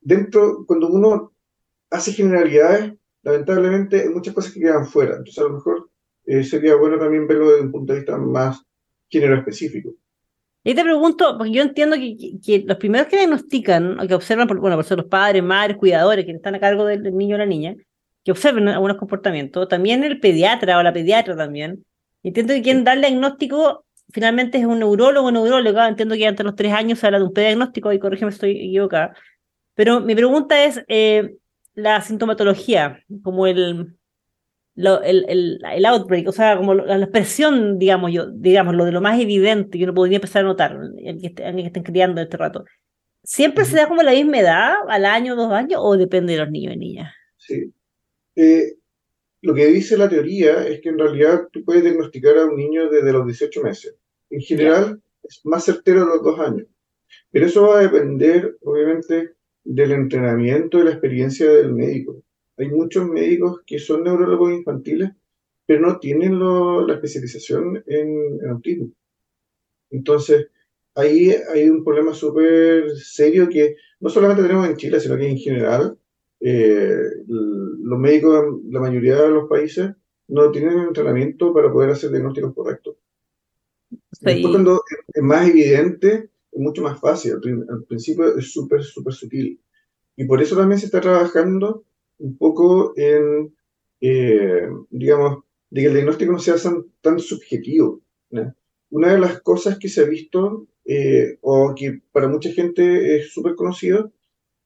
dentro, 0.00 0.64
cuando 0.66 0.86
uno 0.86 1.35
hace 1.90 2.12
generalidades, 2.12 2.92
lamentablemente 3.22 4.02
hay 4.02 4.08
muchas 4.08 4.34
cosas 4.34 4.52
que 4.52 4.60
quedan 4.60 4.86
fuera. 4.86 5.12
Entonces, 5.16 5.38
a 5.38 5.48
lo 5.48 5.54
mejor 5.54 5.90
eh, 6.26 6.44
sería 6.44 6.76
bueno 6.76 6.98
también 6.98 7.26
verlo 7.26 7.50
desde 7.50 7.62
un 7.62 7.72
punto 7.72 7.92
de 7.92 8.00
vista 8.00 8.16
más 8.18 8.62
género 9.08 9.36
específico. 9.36 9.94
Y 10.64 10.74
te 10.74 10.82
pregunto, 10.82 11.36
porque 11.38 11.52
yo 11.52 11.62
entiendo 11.62 11.94
que, 11.96 12.64
los 12.66 12.76
primeros 12.78 13.06
que 13.06 13.18
diagnostican, 13.18 14.00
o 14.00 14.06
que 14.08 14.14
observan, 14.14 14.48
bueno, 14.48 14.74
por 14.74 14.84
ser 14.84 14.98
los 14.98 15.06
padres, 15.06 15.42
madres, 15.42 15.76
cuidadores, 15.76 16.24
quienes 16.24 16.40
están 16.40 16.56
a 16.56 16.60
cargo 16.60 16.84
del 16.84 17.16
niño 17.16 17.36
o 17.36 17.38
la 17.38 17.46
niña, 17.46 17.76
que 18.24 18.32
observen 18.32 18.66
algunos 18.66 18.96
comportamientos, 18.96 19.68
también 19.68 20.02
el 20.02 20.18
pediatra 20.18 20.76
o 20.78 20.82
la 20.82 20.92
pediatra 20.92 21.36
también. 21.36 21.84
Entiendo 22.24 22.52
que 22.54 22.62
quien 22.62 22.82
da 22.82 22.94
el 22.94 23.00
diagnóstico 23.00 23.84
finalmente 24.12 24.58
es 24.58 24.64
un 24.64 24.80
neurólogo 24.80 25.28
o 25.28 25.30
neuróloga, 25.30 25.88
entiendo 25.88 26.16
que 26.16 26.26
antes 26.26 26.38
de 26.38 26.44
los 26.44 26.56
tres 26.56 26.72
años 26.72 26.98
se 26.98 27.06
habla 27.06 27.18
de 27.18 27.26
un 27.26 27.32
pediagnóstico, 27.32 27.92
y 27.92 28.00
corrígeme 28.00 28.32
si 28.32 28.36
estoy 28.36 28.50
equivocada. 28.52 29.14
Pero 29.74 30.00
mi 30.00 30.16
pregunta 30.16 30.64
es, 30.64 30.82
eh, 30.88 31.36
la 31.76 32.00
sintomatología, 32.00 33.04
como 33.22 33.46
el, 33.46 33.96
el, 34.76 35.60
el, 35.62 35.84
outbreak, 35.84 36.26
o 36.26 36.32
sea, 36.32 36.56
como 36.56 36.74
la, 36.74 36.96
expresión, 36.96 37.78
digamos 37.78 38.12
yo, 38.12 38.30
digamos, 38.30 38.74
lo 38.74 38.86
de 38.86 38.92
lo 38.92 39.02
más 39.02 39.20
evidente 39.20 39.78
que 39.78 39.84
uno 39.84 39.94
podría 39.94 40.16
empezar 40.16 40.44
a 40.44 40.48
notar, 40.48 40.78
el 40.98 41.20
que, 41.20 41.34
que 41.34 41.60
estén 41.60 41.82
criando 41.82 42.20
este 42.20 42.38
rato, 42.38 42.64
¿siempre 43.22 43.66
se 43.66 43.76
da 43.76 43.88
como 43.88 44.02
la 44.02 44.12
misma 44.12 44.38
edad, 44.38 44.74
al 44.88 45.04
año, 45.04 45.36
dos 45.36 45.52
años, 45.52 45.80
o 45.82 45.96
depende 45.96 46.32
de 46.32 46.40
los 46.40 46.50
niños 46.50 46.74
y 46.74 46.78
niñas? 46.78 47.14
Sí. 47.36 47.72
Eh, 48.34 48.74
lo 49.42 49.54
que 49.54 49.66
dice 49.66 49.98
la 49.98 50.08
teoría 50.08 50.66
es 50.66 50.80
que 50.80 50.88
en 50.88 50.98
realidad 50.98 51.48
tú 51.52 51.62
puedes 51.62 51.84
diagnosticar 51.84 52.38
a 52.38 52.46
un 52.46 52.56
niño 52.56 52.88
desde 52.88 53.12
los 53.12 53.26
18 53.26 53.62
meses. 53.62 53.94
En 54.30 54.40
general, 54.40 55.00
es 55.22 55.40
más 55.44 55.64
certero 55.64 56.02
a 56.02 56.06
los 56.06 56.22
dos 56.22 56.40
años. 56.40 56.66
Pero 57.30 57.46
eso 57.46 57.68
va 57.68 57.78
a 57.78 57.82
depender, 57.82 58.56
obviamente, 58.62 59.35
del 59.66 59.92
entrenamiento 59.92 60.78
y 60.78 60.84
la 60.84 60.92
experiencia 60.92 61.50
del 61.50 61.74
médico. 61.74 62.22
Hay 62.56 62.68
muchos 62.68 63.06
médicos 63.06 63.60
que 63.66 63.78
son 63.78 64.04
neurólogos 64.04 64.52
infantiles, 64.52 65.10
pero 65.66 65.80
no 65.80 65.98
tienen 65.98 66.38
la 66.38 66.94
especialización 66.94 67.82
en, 67.86 68.48
autismo. 68.48 68.90
Entonces, 69.90 70.46
ahí 70.94 71.34
hay 71.52 71.68
un 71.68 71.84
problema 71.84 72.14
súper 72.14 72.90
serio 72.96 73.48
que 73.48 73.76
no 74.00 74.08
solamente 74.08 74.42
tenemos 74.42 74.68
en 74.68 74.76
Chile, 74.76 75.00
sino 75.00 75.16
que 75.16 75.28
en 75.28 75.38
general 75.38 75.98
eh, 76.40 76.96
los 77.26 77.98
médicos, 77.98 78.60
la 78.70 78.80
mayoría 78.80 79.16
de 79.22 79.30
los 79.30 79.48
países, 79.48 79.90
no 80.28 80.50
tienen 80.50 80.78
entrenamiento 80.78 81.52
para 81.52 81.72
poder 81.72 81.90
hacer 81.90 82.10
diagnósticos 82.10 82.54
correctos. 82.54 82.96
Después, 84.20 84.46
cuando 84.52 84.82
es 85.12 85.22
más 85.22 85.48
evidente, 85.48 86.30
mucho 86.56 86.82
más 86.82 87.00
fácil. 87.00 87.34
Al 87.34 87.84
principio 87.84 88.36
es 88.36 88.52
súper, 88.52 88.82
súper 88.82 89.12
sutil. 89.12 89.60
Y 90.16 90.24
por 90.24 90.40
eso 90.40 90.56
también 90.56 90.78
se 90.78 90.86
está 90.86 91.00
trabajando 91.00 91.84
un 92.18 92.36
poco 92.36 92.94
en, 92.96 93.54
eh, 94.00 94.68
digamos, 94.90 95.44
de 95.70 95.80
que 95.80 95.86
el 95.88 95.94
diagnóstico 95.94 96.32
no 96.32 96.38
sea 96.38 96.56
tan, 97.00 97.18
subjetivo. 97.18 98.00
Una 98.90 99.12
de 99.12 99.18
las 99.18 99.40
cosas 99.42 99.78
que 99.78 99.88
se 99.88 100.02
ha 100.02 100.04
visto, 100.04 100.66
eh, 100.84 101.38
o 101.42 101.74
que 101.76 102.00
para 102.12 102.28
mucha 102.28 102.50
gente 102.50 103.16
es 103.16 103.32
súper 103.32 103.54
conocido, 103.54 104.12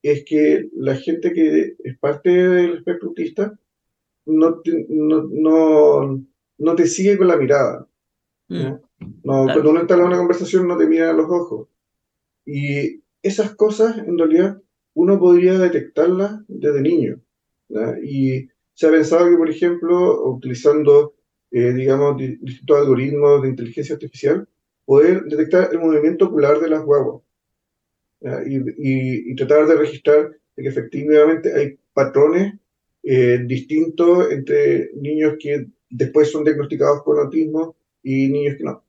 es 0.01 0.23
que 0.25 0.69
la 0.75 0.95
gente 0.95 1.33
que 1.33 1.75
es 1.83 1.97
parte 1.99 2.29
del 2.29 2.77
espectro 2.77 3.09
autista 3.09 3.57
no 4.25 4.61
no, 4.89 5.23
no, 5.29 6.23
no, 6.57 6.75
te 6.75 6.87
sigue 6.87 7.17
con 7.17 7.27
la 7.27 7.37
mirada. 7.37 7.87
Mm. 8.47 8.73
Cuando 9.23 9.69
uno 9.69 9.81
está 9.81 9.95
en 9.95 10.01
una 10.01 10.17
conversación 10.17 10.67
no 10.67 10.77
te 10.77 10.87
mira 10.87 11.09
a 11.09 11.13
los 11.13 11.29
ojos. 11.29 11.67
Y 12.45 13.01
esas 13.21 13.55
cosas, 13.55 13.97
en 13.97 14.17
realidad, 14.17 14.61
uno 14.93 15.19
podría 15.19 15.57
detectarlas 15.57 16.41
desde 16.47 16.81
niño. 16.81 17.21
Y 18.03 18.49
se 18.73 18.87
ha 18.87 18.91
pensado 18.91 19.29
que, 19.29 19.37
por 19.37 19.49
ejemplo, 19.49 20.29
utilizando, 20.29 21.13
eh, 21.51 21.71
digamos, 21.73 22.17
distintos 22.17 22.77
algoritmos 22.77 23.41
de 23.41 23.49
inteligencia 23.49 23.95
artificial, 23.95 24.47
poder 24.85 25.23
detectar 25.23 25.69
el 25.71 25.79
movimiento 25.79 26.25
ocular 26.25 26.59
de 26.59 26.69
las 26.69 26.83
guaguas 26.83 27.21
y, 28.45 29.35
tratar 29.35 29.67
de 29.67 29.75
registrar 29.75 30.37
que 30.55 30.67
efectivamente 30.67 31.53
hay 31.53 31.77
patrones 31.93 32.53
eh, 33.03 33.39
distintos 33.45 34.31
entre 34.31 34.91
niños 34.93 35.35
que 35.39 35.67
después 35.89 36.31
son 36.31 36.43
diagnosticados 36.43 37.03
con 37.03 37.17
autismo 37.17 37.75
y 38.03 38.27
niños 38.27 38.57
que 38.57 38.63
no. 38.63 38.83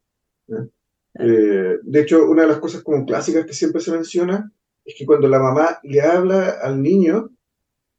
Eh, 1.19 1.79
de 1.83 2.01
hecho, 2.01 2.29
una 2.29 2.43
de 2.43 2.49
las 2.49 2.59
cosas 2.59 2.83
como 2.83 3.05
clásicas 3.05 3.45
que 3.45 3.53
siempre 3.53 3.81
se 3.81 3.93
menciona 3.93 4.51
es 4.85 4.95
que 4.97 5.07
cuando 5.07 5.29
la 5.29 5.39
mamá 5.39 5.79
le 5.83 6.01
habla 6.01 6.59
al 6.63 6.83
niño, 6.83 7.31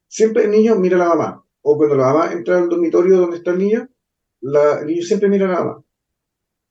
siempre 0.08 0.46
el 0.46 0.52
niño 0.52 0.76
mira 0.76 0.98
a 0.98 1.00
la 1.00 1.16
mamá. 1.16 1.46
O 1.62 1.78
cuando 1.78 1.96
la 1.96 2.12
mamá 2.12 2.34
entra 2.34 2.58
al 2.58 2.70
dormitorio 2.70 3.18
donde 3.18 3.38
está 3.38 3.52
el 3.52 3.60
niño, 3.60 3.90
la, 4.42 4.80
el 4.82 4.88
niño 4.88 5.02
siempre 5.04 5.30
mira 5.30 5.46
a 5.46 5.52
la 5.52 5.60
mamá. 5.60 5.84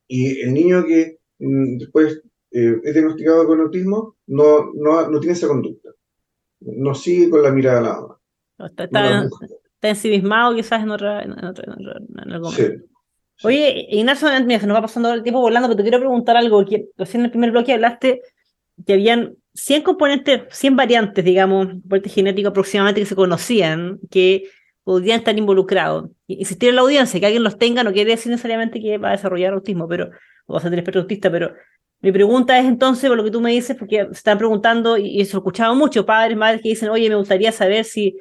Y 0.07 0.41
el 0.43 0.53
niño 0.53 0.85
que 0.85 1.21
mm, 1.39 1.79
después 1.79 2.23
eh, 2.51 2.81
es 2.83 2.93
diagnosticado 2.93 3.47
con 3.47 3.61
autismo 3.61 4.17
no, 4.27 4.73
no, 4.75 5.09
no, 5.09 5.21
tiene 5.21 5.33
esa 5.33 5.49
conducta. 5.49 5.91
No 6.61 6.95
sigue 6.95 7.31
con 7.31 7.43
la 7.43 7.51
mirada 7.51 7.79
a 7.79 7.83
la 7.83 7.93
mamá. 7.95 8.21
Está, 8.59 8.85
está, 8.85 9.25
está 9.25 9.89
ensimismado 9.89 10.55
quizás 10.55 10.83
en, 10.83 10.91
otra, 10.91 11.23
en, 11.23 11.33
otra, 11.45 11.65
en, 11.67 12.33
algo 12.33 12.51
sí. 12.51 12.69
Oye, 13.45 13.87
Ignacio, 13.91 14.29
mira, 14.45 14.61
se 14.61 14.67
nos 14.67 14.77
va 14.77 14.83
pasando 14.83 15.13
el 15.13 15.23
tiempo 15.23 15.41
volando, 15.41 15.69
pero 15.69 15.77
te 15.77 15.83
quiero 15.83 15.99
preguntar 15.99 16.37
algo. 16.37 16.65
Que 16.65 16.87
recién 16.97 17.21
en 17.21 17.25
el 17.27 17.31
primer 17.31 17.51
bloque 17.51 17.73
hablaste 17.73 18.23
que 18.87 18.93
habían 18.93 19.35
100 19.55 19.83
componentes, 19.83 20.43
100 20.51 20.77
variantes, 20.77 21.25
digamos, 21.25 21.67
componentes 21.67 22.15
genéticos 22.15 22.51
aproximadamente 22.51 23.01
que 23.01 23.07
se 23.07 23.17
conocían, 23.17 23.99
que 24.11 24.45
podrían 24.85 25.19
estar 25.19 25.37
involucrados. 25.37 26.11
Insistir 26.27 26.71
en 26.71 26.77
la 26.77 26.83
audiencia, 26.83 27.21
que 27.21 27.27
alguien 27.27 27.45
los 27.45 27.59
tenga, 27.59 27.85
no 27.85 27.93
quiere 27.93 28.13
decir 28.13 28.31
necesariamente 28.31 28.81
que 28.81 28.99
va 28.99 29.09
a 29.09 29.13
desarrollar 29.13 29.53
autismo, 29.53 29.87
pero, 29.89 30.11
o 30.47 30.55
va 30.55 30.59
a 30.59 30.63
ser 30.63 30.75
espectro 30.75 31.03
autista, 31.03 31.31
pero 31.31 31.53
mi 32.01 32.11
pregunta 32.11 32.59
es 32.59 32.67
entonces, 32.67 33.09
por 33.09 33.17
lo 33.17 33.25
que 33.25 33.31
tú 33.31 33.41
me 33.41 33.53
dices, 33.53 33.77
porque 33.77 34.07
se 34.07 34.13
están 34.13 34.39
preguntando, 34.39 34.97
y 34.97 35.21
eso 35.21 35.37
he 35.37 35.41
escuchado 35.41 35.75
mucho, 35.75 36.05
padres, 36.05 36.37
madres 36.37 36.61
que 36.61 36.71
dicen, 36.71 36.89
oye, 36.89 37.09
me 37.09 37.15
gustaría 37.15 37.53
saber 37.53 37.85
si 37.85 38.17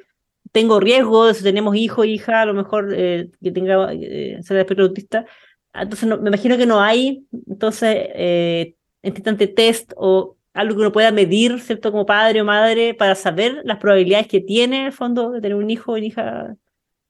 tengo 0.52 0.80
riesgo, 0.80 1.32
si 1.34 1.42
tenemos 1.42 1.74
hijo, 1.76 2.04
hija, 2.04 2.42
a 2.42 2.46
lo 2.46 2.54
mejor 2.54 2.92
eh, 2.94 3.30
que 3.42 3.50
tenga 3.50 3.92
eh, 3.92 4.38
ser 4.42 4.58
espectro 4.58 4.84
autista. 4.84 5.26
Entonces, 5.74 6.08
me 6.20 6.28
imagino 6.28 6.58
que 6.58 6.66
no 6.66 6.80
hay, 6.80 7.26
entonces, 7.48 7.96
eh, 8.14 8.74
este 9.02 9.46
test 9.48 9.92
o 9.96 10.36
algo 10.52 10.74
que 10.74 10.80
uno 10.80 10.92
pueda 10.92 11.10
medir, 11.10 11.60
¿cierto? 11.60 11.90
Como 11.90 12.04
padre 12.04 12.42
o 12.42 12.44
madre, 12.44 12.94
para 12.94 13.14
saber 13.14 13.62
las 13.64 13.78
probabilidades 13.78 14.28
que 14.28 14.40
tiene, 14.40 14.80
en 14.80 14.86
el 14.86 14.92
fondo, 14.92 15.30
de 15.30 15.40
tener 15.40 15.56
un 15.56 15.70
hijo 15.70 15.92
o 15.92 15.94
una 15.96 16.04
hija 16.04 16.56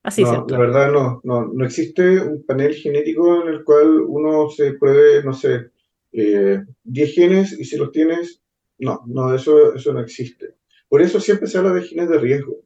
así, 0.04 0.22
no, 0.22 0.46
La 0.48 0.58
verdad, 0.58 0.92
no, 0.92 1.20
no, 1.24 1.46
no 1.52 1.64
existe 1.64 2.20
un 2.20 2.44
panel 2.44 2.74
genético 2.74 3.42
en 3.42 3.48
el 3.48 3.64
cual 3.64 4.00
uno 4.00 4.48
se 4.50 4.74
pruebe, 4.74 5.24
no 5.24 5.32
sé, 5.32 5.70
eh, 6.12 6.62
10 6.84 7.14
genes 7.14 7.58
y 7.58 7.64
si 7.64 7.76
los 7.76 7.90
tienes, 7.90 8.40
no, 8.78 9.02
no, 9.06 9.34
eso, 9.34 9.74
eso 9.74 9.92
no 9.92 10.00
existe. 10.00 10.54
Por 10.88 11.02
eso 11.02 11.20
siempre 11.20 11.48
se 11.48 11.58
habla 11.58 11.72
de 11.72 11.82
genes 11.82 12.08
de 12.08 12.18
riesgo. 12.18 12.60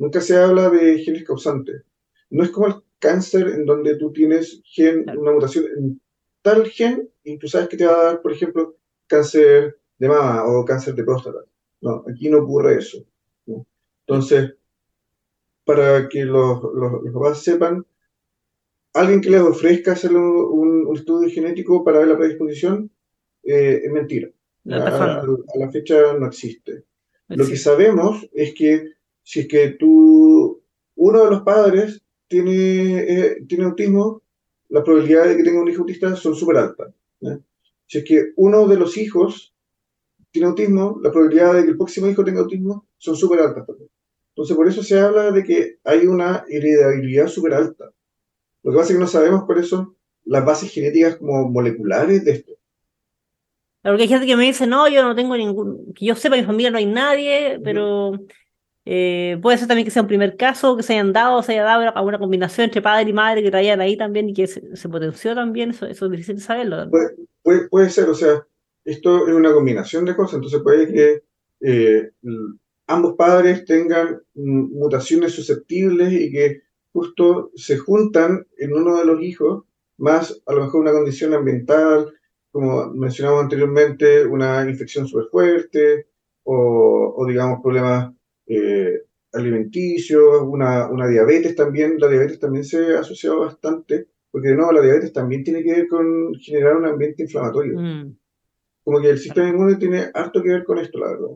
Nunca 0.00 0.22
se 0.22 0.34
habla 0.34 0.70
de 0.70 0.98
genes 1.00 1.24
causantes. 1.24 1.82
No 2.30 2.42
es 2.42 2.48
como 2.48 2.68
el 2.68 2.74
cáncer 2.98 3.48
en 3.48 3.66
donde 3.66 3.96
tú 3.96 4.10
tienes 4.10 4.62
gen, 4.64 5.04
una 5.14 5.32
mutación 5.32 5.66
en 5.76 6.00
tal 6.40 6.66
gen 6.70 7.10
y 7.22 7.36
tú 7.36 7.46
sabes 7.48 7.68
que 7.68 7.76
te 7.76 7.84
va 7.84 8.00
a 8.00 8.04
dar, 8.04 8.22
por 8.22 8.32
ejemplo, 8.32 8.78
cáncer 9.06 9.78
de 9.98 10.08
mama 10.08 10.46
o 10.46 10.64
cáncer 10.64 10.94
de 10.94 11.04
próstata. 11.04 11.40
No, 11.82 12.02
aquí 12.10 12.30
no 12.30 12.38
ocurre 12.38 12.78
eso. 12.78 13.04
Entonces, 14.06 14.54
para 15.66 16.08
que 16.08 16.24
los, 16.24 16.62
los, 16.74 17.12
papás 17.12 17.42
sepan, 17.42 17.84
alguien 18.94 19.20
que 19.20 19.28
les 19.28 19.42
ofrezca 19.42 19.92
hacer 19.92 20.16
un, 20.16 20.96
estudio 20.96 21.30
genético 21.30 21.84
para 21.84 21.98
ver 21.98 22.08
la 22.08 22.16
predisposición 22.16 22.90
eh, 23.42 23.82
es 23.84 23.92
mentira. 23.92 24.30
A, 24.70 25.26
la 25.56 25.70
fecha 25.70 26.14
no 26.18 26.26
existe. 26.26 26.84
Lo 27.28 27.46
que 27.46 27.56
sabemos 27.56 28.26
es 28.32 28.54
que 28.54 28.99
si 29.22 29.40
es 29.40 29.48
que 29.48 29.70
tú, 29.70 30.62
uno 30.96 31.24
de 31.24 31.30
los 31.30 31.42
padres 31.42 32.02
tiene, 32.28 32.98
eh, 33.00 33.44
tiene 33.48 33.64
autismo, 33.64 34.22
las 34.68 34.84
probabilidades 34.84 35.30
de 35.30 35.36
que 35.36 35.42
tenga 35.42 35.60
un 35.60 35.68
hijo 35.68 35.82
autista 35.82 36.14
son 36.16 36.34
súper 36.34 36.56
altas. 36.58 36.94
Si 37.86 37.98
es 37.98 38.04
que 38.04 38.32
uno 38.36 38.68
de 38.68 38.76
los 38.76 38.96
hijos 38.96 39.54
tiene 40.30 40.48
autismo, 40.48 41.00
la 41.02 41.10
probabilidad 41.10 41.54
de 41.54 41.64
que 41.64 41.70
el 41.70 41.76
próximo 41.76 42.06
hijo 42.06 42.24
tenga 42.24 42.40
autismo 42.40 42.86
son 42.98 43.16
súper 43.16 43.40
altas 43.40 43.66
Entonces, 44.28 44.56
por 44.56 44.68
eso 44.68 44.82
se 44.82 44.98
habla 45.00 45.32
de 45.32 45.42
que 45.42 45.78
hay 45.82 46.06
una 46.06 46.44
heredabilidad 46.48 47.26
súper 47.26 47.54
alta. 47.54 47.92
Lo 48.62 48.70
que 48.70 48.78
pasa 48.78 48.92
es 48.92 48.96
que 48.96 49.00
no 49.00 49.08
sabemos 49.08 49.44
cuáles 49.44 49.68
son 49.68 49.96
las 50.24 50.44
bases 50.44 50.70
genéticas 50.70 51.16
como 51.16 51.48
moleculares 51.48 52.24
de 52.24 52.32
esto. 52.32 52.52
Porque 53.82 54.02
hay 54.02 54.08
gente 54.08 54.26
que 54.26 54.36
me 54.36 54.44
dice, 54.44 54.66
no, 54.66 54.88
yo 54.88 55.02
no 55.02 55.14
tengo 55.14 55.36
ningún, 55.36 55.92
que 55.94 56.04
yo 56.04 56.14
sepa, 56.14 56.36
mi 56.36 56.44
familia 56.44 56.70
no 56.70 56.78
hay 56.78 56.86
nadie, 56.86 57.58
pero 57.64 58.12
eh, 58.92 59.38
puede 59.40 59.56
ser 59.56 59.68
también 59.68 59.84
que 59.84 59.92
sea 59.92 60.02
un 60.02 60.08
primer 60.08 60.36
caso, 60.36 60.76
que 60.76 60.82
se 60.82 60.94
hayan 60.94 61.12
dado, 61.12 61.44
se 61.44 61.52
haya 61.52 61.62
dado 61.62 61.96
alguna 61.96 62.18
combinación 62.18 62.64
entre 62.64 62.82
padre 62.82 63.08
y 63.08 63.12
madre 63.12 63.40
que 63.40 63.52
traían 63.52 63.80
ahí 63.80 63.96
también 63.96 64.28
y 64.28 64.34
que 64.34 64.48
se, 64.48 64.88
potenció 64.88 65.32
también, 65.32 65.70
eso, 65.70 65.86
es 65.86 66.10
difícil 66.10 66.40
saberlo. 66.40 66.90
Puede, 67.44 67.68
puede, 67.68 67.88
ser, 67.88 68.08
o 68.08 68.14
sea, 68.14 68.44
esto 68.84 69.28
es 69.28 69.34
una 69.34 69.52
combinación 69.52 70.04
de 70.06 70.16
cosas, 70.16 70.34
entonces 70.34 70.60
puede 70.64 70.92
que 70.92 71.22
eh, 71.60 72.10
ambos 72.88 73.14
padres 73.14 73.64
tengan 73.64 74.22
mutaciones 74.34 75.34
susceptibles 75.34 76.12
y 76.12 76.32
que 76.32 76.62
justo 76.92 77.52
se 77.54 77.78
juntan 77.78 78.44
en 78.58 78.72
uno 78.72 78.98
de 78.98 79.04
los 79.04 79.22
hijos, 79.22 79.66
más 79.98 80.42
a 80.46 80.52
lo 80.52 80.64
mejor 80.64 80.80
una 80.80 80.90
condición 80.90 81.32
ambiental, 81.32 82.12
como 82.50 82.90
mencionamos 82.92 83.44
anteriormente, 83.44 84.26
una 84.26 84.68
infección 84.68 85.06
súper 85.06 85.26
fuerte 85.30 86.08
o, 86.42 87.24
digamos 87.28 87.60
problemas 87.62 88.12
eh, 88.50 89.02
alimenticios, 89.32 90.42
una, 90.42 90.88
una, 90.88 91.06
diabetes 91.06 91.54
también. 91.54 91.96
La 91.98 92.08
diabetes 92.08 92.40
también 92.40 92.64
se 92.64 92.96
ha 92.96 93.00
asociado 93.00 93.40
bastante, 93.40 94.08
porque 94.30 94.48
de 94.48 94.56
nuevo 94.56 94.72
la 94.72 94.82
diabetes 94.82 95.12
también 95.12 95.44
tiene 95.44 95.62
que 95.62 95.72
ver 95.72 95.88
con 95.88 96.34
generar 96.34 96.76
un 96.76 96.86
ambiente 96.86 97.22
inflamatorio. 97.22 97.78
Mm. 97.78 98.16
Como 98.82 99.00
que 99.00 99.10
el 99.10 99.18
sistema 99.18 99.48
inmune 99.48 99.76
tiene 99.76 100.10
harto 100.12 100.42
que 100.42 100.48
ver 100.48 100.64
con 100.64 100.78
esto, 100.78 100.98
la 100.98 101.10
verdad. 101.12 101.28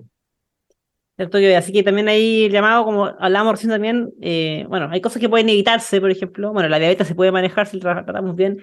Así 1.57 1.73
que 1.73 1.85
también 1.85 2.09
hay 2.09 2.51
llamado, 2.51 2.85
como 2.85 3.07
hablamos 3.07 3.53
recién 3.53 3.71
también, 3.71 4.13
eh, 4.21 4.67
bueno, 4.69 4.89
hay 4.91 5.01
cosas 5.01 5.21
que 5.21 5.29
pueden 5.29 5.49
evitarse, 5.49 6.01
por 6.01 6.11
ejemplo, 6.11 6.53
bueno, 6.53 6.69
la 6.69 6.81
diabetes 6.81 7.07
se 7.07 7.15
puede 7.15 7.31
manejar 7.31 7.69
si 7.69 7.79
la 7.79 8.05
tratamos 8.05 8.35
bien. 8.35 8.59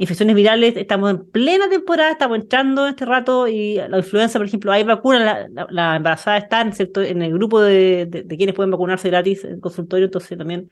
Infecciones 0.00 0.34
virales, 0.34 0.78
estamos 0.78 1.10
en 1.10 1.30
plena 1.30 1.68
temporada, 1.68 2.12
estamos 2.12 2.38
entrando 2.38 2.86
en 2.86 2.90
este 2.92 3.04
rato 3.04 3.46
y 3.46 3.74
la 3.74 3.98
influenza, 3.98 4.38
por 4.38 4.46
ejemplo, 4.46 4.72
hay 4.72 4.82
vacunas, 4.82 5.46
la, 5.68 5.96
embarazada 5.96 6.38
está 6.38 6.62
en 6.62 7.20
el 7.20 7.34
grupo 7.34 7.60
de, 7.60 8.06
de, 8.06 8.36
quienes 8.38 8.54
pueden 8.54 8.70
vacunarse 8.70 9.10
gratis 9.10 9.44
en 9.44 9.60
consultorio, 9.60 10.06
entonces 10.06 10.38
también 10.38 10.70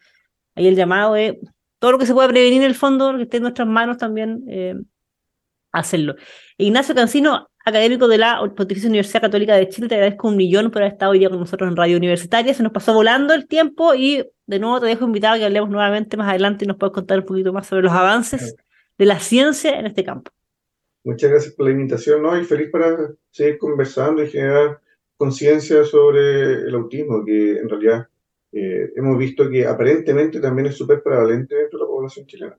hay 0.54 0.68
el 0.68 0.76
llamado 0.76 1.12
de 1.12 1.38
todo 1.78 1.92
lo 1.92 1.98
que 1.98 2.06
se 2.06 2.14
pueda 2.14 2.26
prevenir 2.26 2.62
en 2.62 2.68
el 2.68 2.74
fondo, 2.74 3.12
lo 3.12 3.18
que 3.18 3.24
esté 3.24 3.36
en 3.36 3.42
nuestras 3.42 3.68
manos 3.68 3.98
también, 3.98 4.44
eh, 4.48 4.76
hacerlo. 5.72 6.14
Ignacio 6.56 6.94
Cancino, 6.94 7.50
académico 7.66 8.08
de 8.08 8.16
la 8.16 8.40
Pontificia 8.56 8.88
Universidad 8.88 9.20
Católica 9.20 9.56
de 9.56 9.68
Chile, 9.68 9.88
te 9.88 9.96
agradezco 9.96 10.28
un 10.28 10.38
millón 10.38 10.70
por 10.70 10.80
haber 10.80 10.94
estado 10.94 11.12
hoy 11.12 11.18
día 11.18 11.28
con 11.28 11.38
nosotros 11.38 11.68
en 11.68 11.76
Radio 11.76 11.98
Universitaria. 11.98 12.54
Se 12.54 12.62
nos 12.62 12.72
pasó 12.72 12.94
volando 12.94 13.34
el 13.34 13.46
tiempo 13.46 13.94
y 13.94 14.24
de 14.46 14.58
nuevo 14.58 14.80
te 14.80 14.86
dejo 14.86 15.04
invitado 15.04 15.34
a 15.34 15.38
que 15.38 15.44
hablemos 15.44 15.68
nuevamente 15.68 16.16
más 16.16 16.30
adelante 16.30 16.64
y 16.64 16.68
nos 16.68 16.78
puedas 16.78 16.94
contar 16.94 17.18
un 17.18 17.26
poquito 17.26 17.52
más 17.52 17.66
sobre 17.66 17.82
los 17.82 17.92
avances 17.92 18.56
de 18.98 19.06
la 19.06 19.20
ciencia 19.20 19.78
en 19.78 19.86
este 19.86 20.04
campo. 20.04 20.30
Muchas 21.04 21.30
gracias 21.30 21.54
por 21.54 21.66
la 21.66 21.72
invitación, 21.72 22.22
¿no? 22.22 22.38
Y 22.38 22.44
feliz 22.44 22.70
para 22.70 23.14
seguir 23.30 23.56
conversando 23.58 24.22
y 24.22 24.28
generar 24.28 24.80
conciencia 25.16 25.84
sobre 25.84 26.66
el 26.66 26.74
autismo, 26.74 27.24
que 27.24 27.58
en 27.58 27.68
realidad 27.68 28.08
eh, 28.52 28.92
hemos 28.96 29.16
visto 29.18 29.48
que 29.48 29.66
aparentemente 29.66 30.40
también 30.40 30.66
es 30.66 30.76
súper 30.76 31.02
prevalente 31.02 31.54
dentro 31.54 31.78
de 31.78 31.84
la 31.84 31.88
población 31.88 32.26
chilena. 32.26 32.58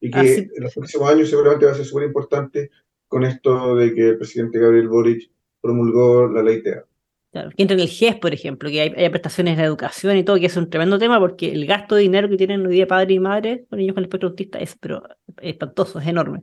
Y 0.00 0.10
que 0.10 0.36
en 0.38 0.62
los 0.62 0.74
próximos 0.74 1.10
años 1.10 1.28
seguramente 1.28 1.66
va 1.66 1.72
a 1.72 1.74
ser 1.74 1.84
súper 1.84 2.06
importante 2.06 2.70
con 3.08 3.24
esto 3.24 3.74
de 3.74 3.94
que 3.94 4.10
el 4.10 4.18
presidente 4.18 4.58
Gabriel 4.58 4.88
Boric 4.88 5.30
promulgó 5.60 6.28
la 6.28 6.42
ley 6.42 6.62
TEA. 6.62 6.84
Claro, 7.30 7.50
que 7.50 7.62
entra 7.62 7.74
en 7.74 7.80
el 7.80 7.88
GES, 7.88 8.16
por 8.16 8.32
ejemplo, 8.32 8.70
que 8.70 8.80
hay, 8.80 9.10
prestaciones 9.10 9.58
de 9.58 9.64
educación 9.64 10.16
y 10.16 10.24
todo, 10.24 10.38
que 10.38 10.46
es 10.46 10.56
un 10.56 10.70
tremendo 10.70 10.98
tema 10.98 11.20
porque 11.20 11.52
el 11.52 11.66
gasto 11.66 11.94
de 11.94 12.02
dinero 12.02 12.28
que 12.28 12.38
tienen 12.38 12.66
hoy 12.66 12.72
día 12.72 12.86
padres 12.86 13.14
y 13.14 13.20
madres 13.20 13.60
con 13.68 13.78
niños 13.78 13.94
con 13.94 14.02
el 14.02 14.06
espectro 14.06 14.30
autista 14.30 14.58
es 14.58 14.76
pero 14.80 15.02
espantoso, 15.42 15.98
es 15.98 16.06
enorme. 16.06 16.42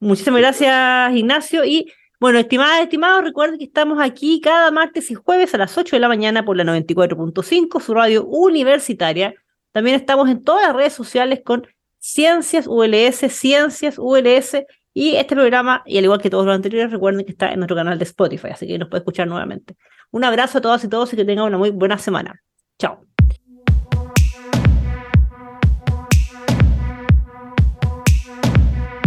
Muchísimas 0.00 0.40
gracias, 0.40 1.14
Ignacio. 1.14 1.64
Y 1.64 1.92
bueno, 2.18 2.38
estimadas, 2.38 2.80
estimados, 2.82 3.24
recuerden 3.24 3.58
que 3.58 3.64
estamos 3.64 3.98
aquí 4.00 4.40
cada 4.40 4.70
martes 4.70 5.10
y 5.10 5.14
jueves 5.14 5.54
a 5.54 5.58
las 5.58 5.76
8 5.76 5.96
de 5.96 6.00
la 6.00 6.08
mañana 6.08 6.44
por 6.44 6.56
la 6.56 6.64
94.5, 6.64 7.80
su 7.80 7.92
radio 7.92 8.24
universitaria. 8.24 9.34
También 9.70 9.96
estamos 9.96 10.30
en 10.30 10.42
todas 10.42 10.66
las 10.66 10.76
redes 10.76 10.92
sociales 10.94 11.40
con 11.44 11.66
Ciencias 11.98 12.66
ULS, 12.66 13.30
Ciencias 13.30 13.96
ULS 13.98 14.64
y 14.94 15.16
este 15.16 15.34
programa, 15.34 15.82
y 15.86 15.96
al 15.96 16.04
igual 16.04 16.20
que 16.20 16.28
todos 16.28 16.44
los 16.44 16.54
anteriores, 16.54 16.90
recuerden 16.90 17.24
que 17.24 17.32
está 17.32 17.50
en 17.50 17.60
nuestro 17.60 17.76
canal 17.76 17.98
de 17.98 18.04
Spotify, 18.04 18.48
así 18.48 18.66
que 18.66 18.78
nos 18.78 18.88
puede 18.88 19.00
escuchar 19.00 19.26
nuevamente. 19.26 19.76
Un 20.10 20.24
abrazo 20.24 20.58
a 20.58 20.60
todas 20.60 20.84
y 20.84 20.88
todos 20.88 21.12
y 21.14 21.16
que 21.16 21.24
tengan 21.24 21.46
una 21.46 21.56
muy 21.56 21.70
buena 21.70 21.96
semana. 21.96 22.42
Chao. 22.78 23.06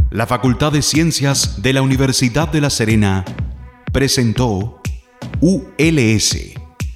La 0.09 0.25
Facultad 0.25 0.71
de 0.71 0.81
Ciencias 0.81 1.61
de 1.61 1.73
la 1.73 1.81
Universidad 1.81 2.47
de 2.47 2.61
La 2.61 2.69
Serena 2.69 3.25
presentó 3.91 4.81
ULS, 5.41 6.53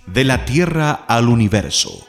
de 0.08 0.24
la 0.24 0.46
Tierra 0.46 0.92
al 1.08 1.28
Universo. 1.28 2.09